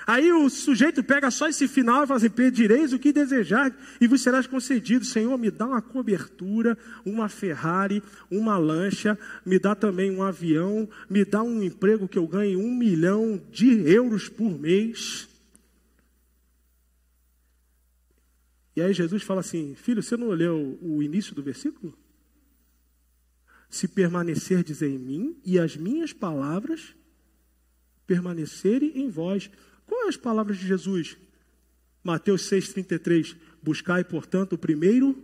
[0.08, 4.06] Aí o sujeito pega só esse final e fala assim: Pedireis o que desejar e
[4.06, 5.04] vos serás concedido.
[5.04, 11.26] Senhor, me dá uma cobertura, uma Ferrari, uma lancha, me dá também um avião, me
[11.26, 15.28] dá um emprego que eu ganhe um milhão de euros por mês.
[18.74, 21.92] E aí Jesus fala assim: Filho, você não leu o início do versículo?
[23.68, 26.94] Se permanecerdes em mim e as minhas palavras
[28.06, 29.50] permanecerem em vós.
[29.88, 31.16] Quais as palavras de Jesus?
[32.04, 33.36] Mateus 6,33.
[33.62, 35.16] Buscai, portanto, o primeiro.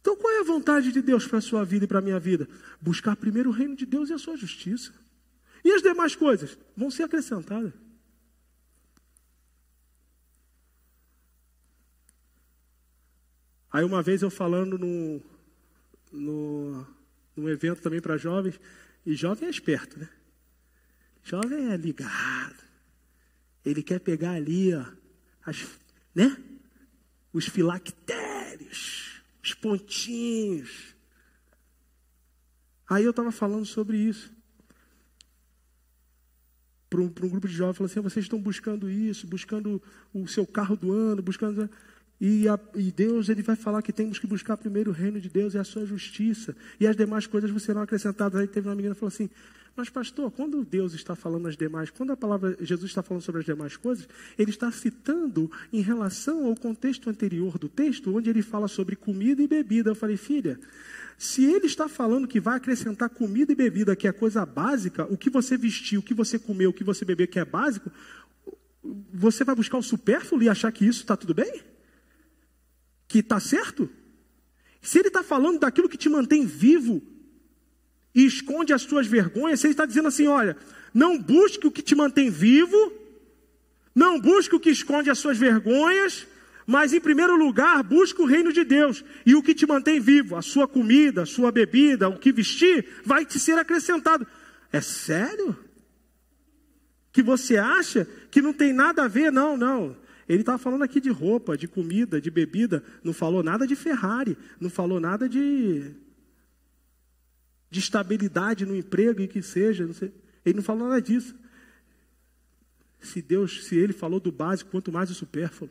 [0.00, 2.18] Então, qual é a vontade de Deus para a sua vida e para a minha
[2.18, 2.48] vida?
[2.80, 4.92] Buscar primeiro o reino de Deus e a sua justiça.
[5.64, 7.72] E as demais coisas vão ser acrescentadas.
[13.72, 15.22] Aí uma vez eu falando no,
[16.10, 16.86] no,
[17.36, 18.58] num evento também para jovens,
[19.04, 20.08] e jovem é esperto, né?
[21.26, 22.62] Jovem é ligado.
[23.64, 24.86] Ele quer pegar ali, ó,
[25.44, 25.66] as,
[26.14, 26.36] né?
[27.32, 30.94] Os filactérios, os pontinhos.
[32.88, 34.32] Aí eu estava falando sobre isso.
[36.88, 39.82] Para um, um, grupo de jovens, falou assim: vocês estão buscando isso, buscando
[40.14, 41.68] o seu carro do ano, buscando.
[42.20, 45.28] E, a, e, Deus ele vai falar que temos que buscar primeiro o reino de
[45.28, 46.56] Deus e a sua justiça.
[46.80, 48.40] E as demais coisas serão acrescentadas.
[48.40, 49.28] Aí teve uma menina que falou assim:
[49.76, 53.40] Mas, pastor, quando Deus está falando as demais, quando a palavra Jesus está falando sobre
[53.40, 54.08] as demais coisas,
[54.38, 59.42] ele está citando em relação ao contexto anterior do texto, onde ele fala sobre comida
[59.42, 59.90] e bebida.
[59.90, 60.58] Eu falei, filha,
[61.18, 65.18] se ele está falando que vai acrescentar comida e bebida, que é coisa básica, o
[65.18, 67.90] que você vestiu, o que você comeu, o que você bebeu, que é básico,
[69.12, 71.75] você vai buscar o supérfluo e achar que isso está tudo bem?
[73.08, 73.88] Que está certo?
[74.82, 77.02] Se ele está falando daquilo que te mantém vivo
[78.14, 80.56] e esconde as suas vergonhas, se ele está dizendo assim: olha,
[80.94, 82.92] não busque o que te mantém vivo,
[83.94, 86.26] não busque o que esconde as suas vergonhas,
[86.66, 90.36] mas em primeiro lugar, busque o reino de Deus e o que te mantém vivo,
[90.36, 94.26] a sua comida, a sua bebida, o que vestir, vai te ser acrescentado.
[94.72, 95.56] É sério?
[97.12, 99.30] Que você acha que não tem nada a ver?
[99.30, 99.96] Não, não.
[100.28, 102.82] Ele estava falando aqui de roupa, de comida, de bebida.
[103.02, 104.36] Não falou nada de Ferrari.
[104.60, 105.92] Não falou nada de,
[107.70, 109.86] de estabilidade no emprego e que seja.
[109.86, 109.94] Não
[110.44, 111.34] ele não falou nada disso.
[113.00, 115.70] Se Deus, se ele falou do básico, quanto mais o supérfluo.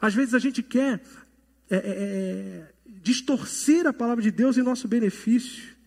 [0.00, 1.02] Às vezes a gente quer
[1.68, 5.77] é, é, é distorcer a palavra de Deus em nosso benefício.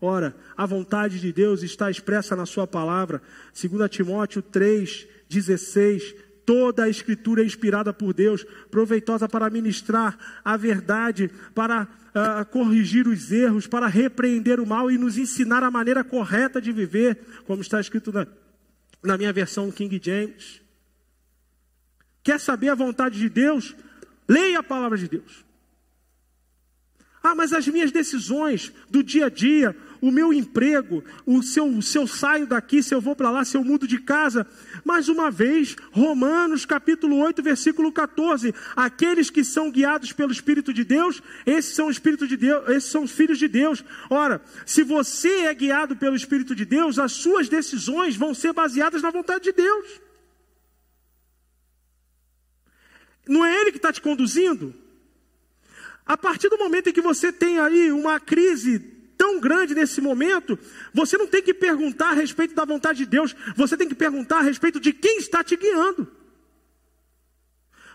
[0.00, 3.22] Ora, a vontade de Deus está expressa na Sua palavra.
[3.54, 6.14] 2 Timóteo 3, 16.
[6.44, 13.08] Toda a Escritura é inspirada por Deus, proveitosa para ministrar a verdade, para uh, corrigir
[13.08, 17.62] os erros, para repreender o mal e nos ensinar a maneira correta de viver, como
[17.62, 18.26] está escrito na,
[19.02, 20.60] na minha versão King James.
[22.22, 23.74] Quer saber a vontade de Deus?
[24.28, 25.45] Leia a palavra de Deus.
[27.26, 31.98] Ah, mas as minhas decisões do dia a dia, o meu emprego, o seu, se
[31.98, 34.46] eu saio daqui, se eu vou para lá, se eu mudo de casa.
[34.84, 38.54] Mais uma vez, Romanos capítulo 8, versículo 14.
[38.76, 43.02] Aqueles que são guiados pelo Espírito de Deus, esses são Espírito de Deus, esses são
[43.02, 43.84] os filhos de Deus.
[44.08, 49.02] Ora, se você é guiado pelo Espírito de Deus, as suas decisões vão ser baseadas
[49.02, 50.00] na vontade de Deus.
[53.26, 54.85] Não é Ele que está te conduzindo?
[56.06, 58.78] A partir do momento em que você tem aí uma crise
[59.18, 60.58] tão grande nesse momento,
[60.94, 64.38] você não tem que perguntar a respeito da vontade de Deus, você tem que perguntar
[64.38, 66.06] a respeito de quem está te guiando.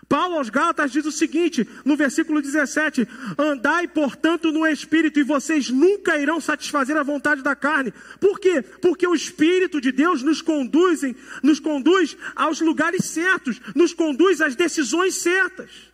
[0.08, 3.08] Paulo aos Gálatas diz o seguinte, no versículo 17:
[3.38, 7.94] Andai, portanto, no Espírito, e vocês nunca irão satisfazer a vontade da carne.
[8.20, 8.60] Por quê?
[8.60, 11.00] Porque o Espírito de Deus nos conduz,
[11.42, 15.91] nos conduz aos lugares certos, nos conduz às decisões certas.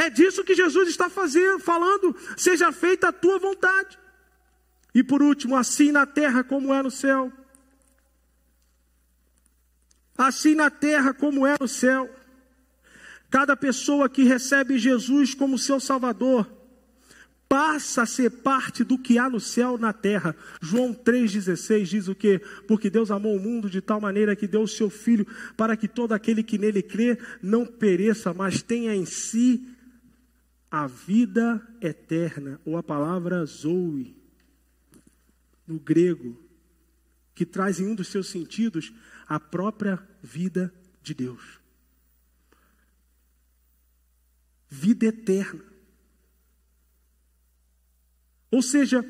[0.00, 3.98] É disso que Jesus está fazendo, falando, seja feita a tua vontade.
[4.94, 7.30] E por último, assim na terra como é no céu.
[10.16, 12.08] Assim na terra como é no céu.
[13.28, 16.50] Cada pessoa que recebe Jesus como seu Salvador
[17.46, 20.34] passa a ser parte do que há no céu na terra.
[20.62, 22.38] João 3,16 diz o que?
[22.66, 25.26] Porque Deus amou o mundo de tal maneira que deu o seu Filho
[25.58, 29.76] para que todo aquele que nele crê não pereça, mas tenha em si
[30.70, 34.16] a vida eterna, ou a palavra zoe,
[35.66, 36.40] no grego,
[37.34, 38.92] que traz em um dos seus sentidos
[39.26, 41.58] a própria vida de Deus.
[44.68, 45.64] Vida eterna.
[48.50, 49.04] Ou seja,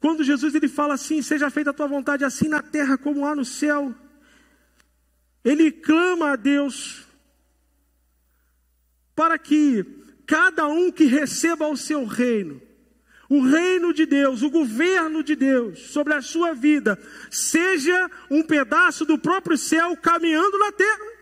[0.00, 3.34] quando Jesus ele fala assim, seja feita a tua vontade assim na terra como há
[3.34, 3.94] no céu,
[5.44, 7.06] ele clama a Deus
[9.14, 9.84] para que
[10.26, 12.60] cada um que receba o seu reino,
[13.28, 16.98] o reino de Deus, o governo de Deus sobre a sua vida,
[17.30, 21.12] seja um pedaço do próprio céu caminhando na terra,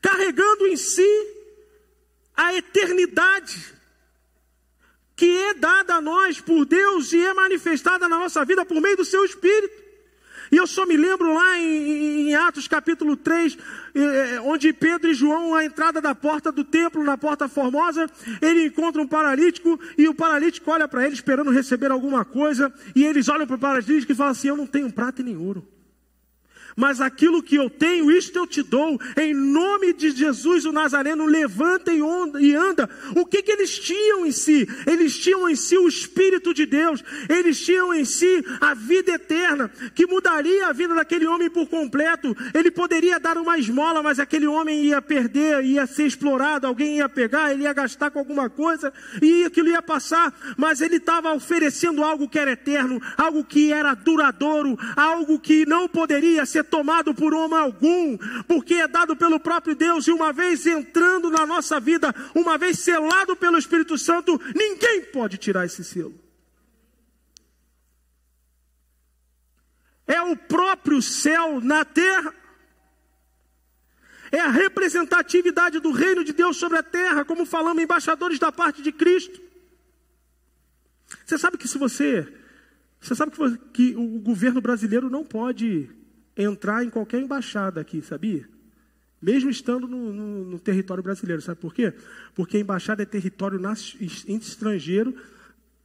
[0.00, 1.08] carregando em si
[2.36, 3.80] a eternidade
[5.20, 8.96] que é dada a nós por Deus e é manifestada na nossa vida por meio
[8.96, 9.89] do seu Espírito.
[10.50, 13.56] E eu só me lembro lá em, em Atos capítulo 3,
[13.94, 18.10] eh, eh, onde Pedro e João, à entrada da porta do templo, na porta formosa,
[18.42, 23.04] ele encontra um paralítico e o paralítico olha para ele esperando receber alguma coisa, e
[23.04, 25.66] eles olham para o paralítico e falam assim: Eu não tenho prata e nem ouro
[26.80, 31.26] mas aquilo que eu tenho, isto eu te dou, em nome de Jesus o Nazareno,
[31.26, 32.88] levanta e anda.
[33.14, 34.66] O que, que eles tinham em si?
[34.86, 39.70] Eles tinham em si o Espírito de Deus, eles tinham em si a vida eterna,
[39.94, 42.34] que mudaria a vida daquele homem por completo.
[42.54, 47.10] Ele poderia dar uma esmola, mas aquele homem ia perder, ia ser explorado, alguém ia
[47.10, 52.02] pegar, ele ia gastar com alguma coisa, e aquilo ia passar, mas ele estava oferecendo
[52.02, 57.34] algo que era eterno, algo que era duradouro, algo que não poderia ser tomado por
[57.34, 58.16] homem algum,
[58.46, 62.78] porque é dado pelo próprio Deus, e uma vez entrando na nossa vida, uma vez
[62.78, 66.18] selado pelo Espírito Santo, ninguém pode tirar esse selo.
[70.06, 72.34] É o próprio céu na terra.
[74.32, 78.82] É a representatividade do reino de Deus sobre a terra, como falamos, embaixadores da parte
[78.82, 79.40] de Cristo.
[81.24, 82.26] Você sabe que se você.
[83.00, 85.88] Você sabe que, que o governo brasileiro não pode
[86.36, 88.48] entrar em qualquer embaixada aqui, sabia?
[89.20, 91.92] Mesmo estando no, no, no território brasileiro, sabe por quê?
[92.34, 95.14] Porque a embaixada é território nas, estrangeiro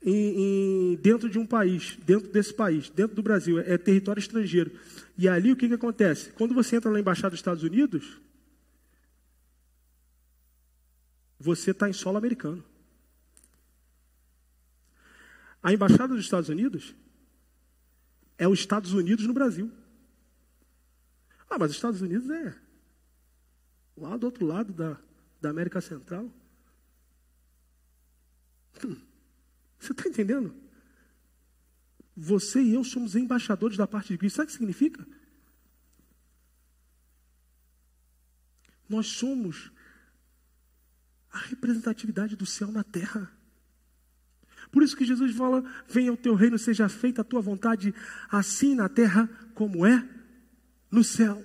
[0.02, 4.20] em, em, dentro de um país, dentro desse país, dentro do Brasil, é, é território
[4.20, 4.72] estrangeiro.
[5.18, 6.32] E ali o que, que acontece?
[6.32, 8.20] Quando você entra na embaixada dos Estados Unidos,
[11.40, 12.64] você está em solo americano.
[15.62, 16.96] A embaixada dos Estados Unidos
[18.38, 19.72] é os Estados Unidos no Brasil.
[21.56, 22.54] Ah, mas os Estados Unidos é
[23.96, 25.00] lá do outro lado da,
[25.40, 26.30] da América Central.
[28.84, 28.98] Hum,
[29.80, 30.54] você está entendendo?
[32.14, 34.36] Você e eu somos embaixadores da parte de Cristo.
[34.36, 35.08] Sabe o que significa?
[38.90, 39.72] Nós somos
[41.32, 43.32] a representatividade do céu na terra.
[44.74, 47.96] Por isso que Jesus fala: Venha o teu reino, seja feita a tua vontade,
[48.30, 50.15] assim na terra como é
[50.96, 51.44] no céu.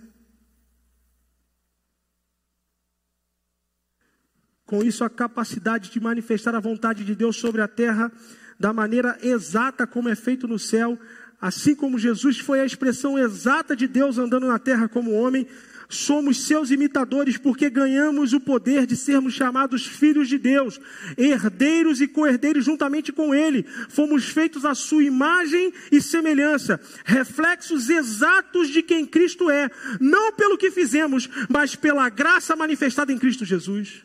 [4.64, 8.10] Com isso, a capacidade de manifestar a vontade de Deus sobre a terra
[8.58, 10.96] da maneira exata como é feito no céu,
[11.40, 15.46] assim como Jesus foi a expressão exata de Deus andando na terra como homem,
[15.90, 20.80] somos seus imitadores porque ganhamos o poder de sermos chamados filhos de Deus,
[21.18, 23.64] herdeiros e co-herdeiros juntamente com Ele.
[23.88, 29.68] Fomos feitos à sua imagem e semelhança, reflexos exatos de quem Cristo é,
[30.00, 34.04] não pelo que fizemos, mas pela graça manifestada em Cristo Jesus.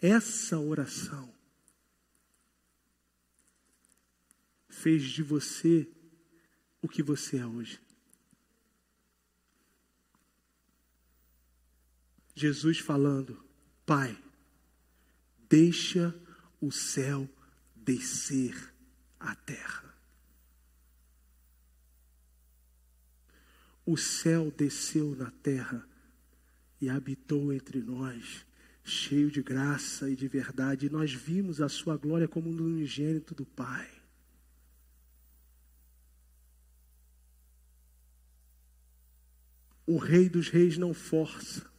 [0.00, 1.34] Essa oração
[4.68, 5.88] fez de você
[6.82, 7.85] o que você é hoje.
[12.36, 13.42] Jesus falando:
[13.86, 14.16] Pai,
[15.48, 16.14] deixa
[16.60, 17.26] o céu
[17.74, 18.54] descer
[19.18, 19.96] à terra.
[23.86, 25.88] O céu desceu na terra
[26.78, 28.44] e habitou entre nós,
[28.84, 33.34] cheio de graça e de verdade, e nós vimos a sua glória como no unigênito
[33.34, 33.90] do Pai.
[39.86, 41.70] O Rei dos Reis não força,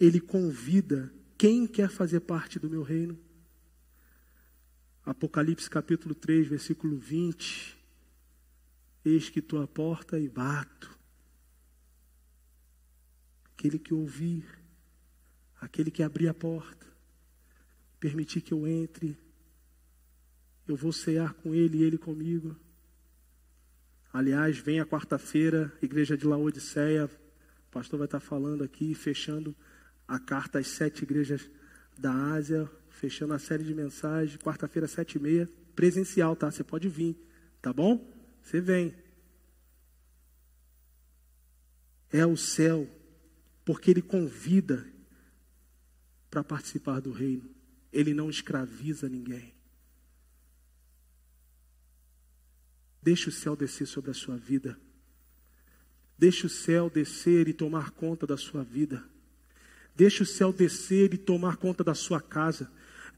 [0.00, 3.18] ele convida quem quer fazer parte do meu reino.
[5.04, 7.76] Apocalipse capítulo 3, versículo 20.
[9.04, 10.98] Eis que tua porta e bato.
[13.52, 14.46] Aquele que ouvir,
[15.60, 16.86] aquele que abrir a porta,
[17.98, 19.18] permitir que eu entre,
[20.66, 22.56] eu vou cear com ele e ele comigo.
[24.10, 29.54] Aliás, vem a quarta-feira, igreja de Laodiceia, o pastor vai estar falando aqui, fechando
[30.10, 31.48] a carta às sete igrejas
[31.96, 36.50] da Ásia, fechando a série de mensagens, quarta-feira, sete e meia, presencial, tá?
[36.50, 37.16] Você pode vir,
[37.62, 38.12] tá bom?
[38.42, 38.92] Você vem.
[42.10, 42.90] É o céu,
[43.64, 44.84] porque ele convida
[46.28, 47.48] para participar do reino.
[47.92, 49.54] Ele não escraviza ninguém.
[53.00, 54.76] Deixe o céu descer sobre a sua vida.
[56.18, 59.08] Deixe o céu descer e tomar conta da sua vida.
[59.96, 62.68] Deixe o céu descer e tomar conta da sua casa.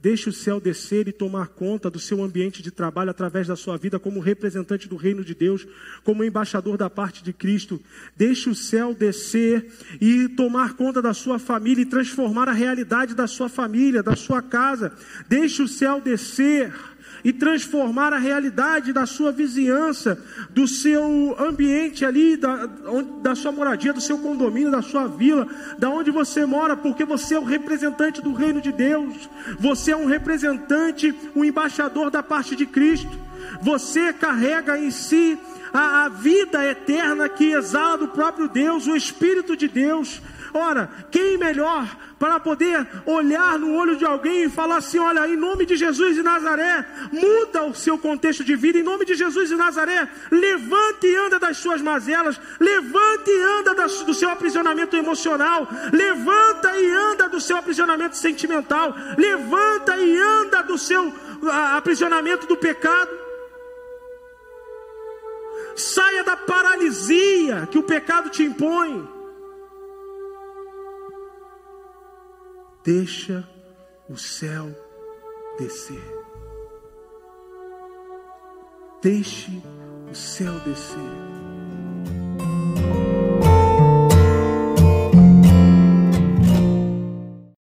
[0.02, 3.76] Deixe o céu descer e tomar conta do seu ambiente de trabalho através da sua
[3.76, 5.64] vida como representante do reino de Deus,
[6.02, 7.80] como embaixador da parte de Cristo.
[8.16, 9.64] Deixe o céu descer
[10.00, 14.42] e tomar conta da sua família e transformar a realidade da sua família, da sua
[14.42, 14.92] casa.
[15.28, 16.74] Deixe o céu descer
[17.24, 20.18] e transformar a realidade da sua vizinhança,
[20.50, 22.66] do seu ambiente ali, da,
[23.22, 25.46] da sua moradia, do seu condomínio, da sua vila,
[25.78, 29.96] da onde você mora, porque você é o representante do reino de Deus, você é
[29.96, 33.10] um representante, um embaixador da parte de Cristo,
[33.60, 35.38] você carrega em si
[35.72, 40.20] a, a vida eterna que exala do próprio Deus, o Espírito de Deus.
[40.52, 41.88] Ora, quem melhor
[42.22, 46.14] para poder olhar no olho de alguém e falar assim: olha, em nome de Jesus
[46.14, 51.08] de Nazaré, muda o seu contexto de vida, em nome de Jesus de Nazaré, levante
[51.08, 57.28] e anda das suas mazelas, levante e anda do seu aprisionamento emocional, levanta e anda
[57.28, 61.12] do seu aprisionamento sentimental, levanta e anda do seu
[61.76, 63.10] aprisionamento do pecado.
[65.74, 69.21] Saia da paralisia que o pecado te impõe.
[72.84, 73.48] Deixa
[74.08, 74.66] o céu
[75.56, 76.02] descer.
[79.00, 79.62] Deixe
[80.10, 81.31] o céu descer.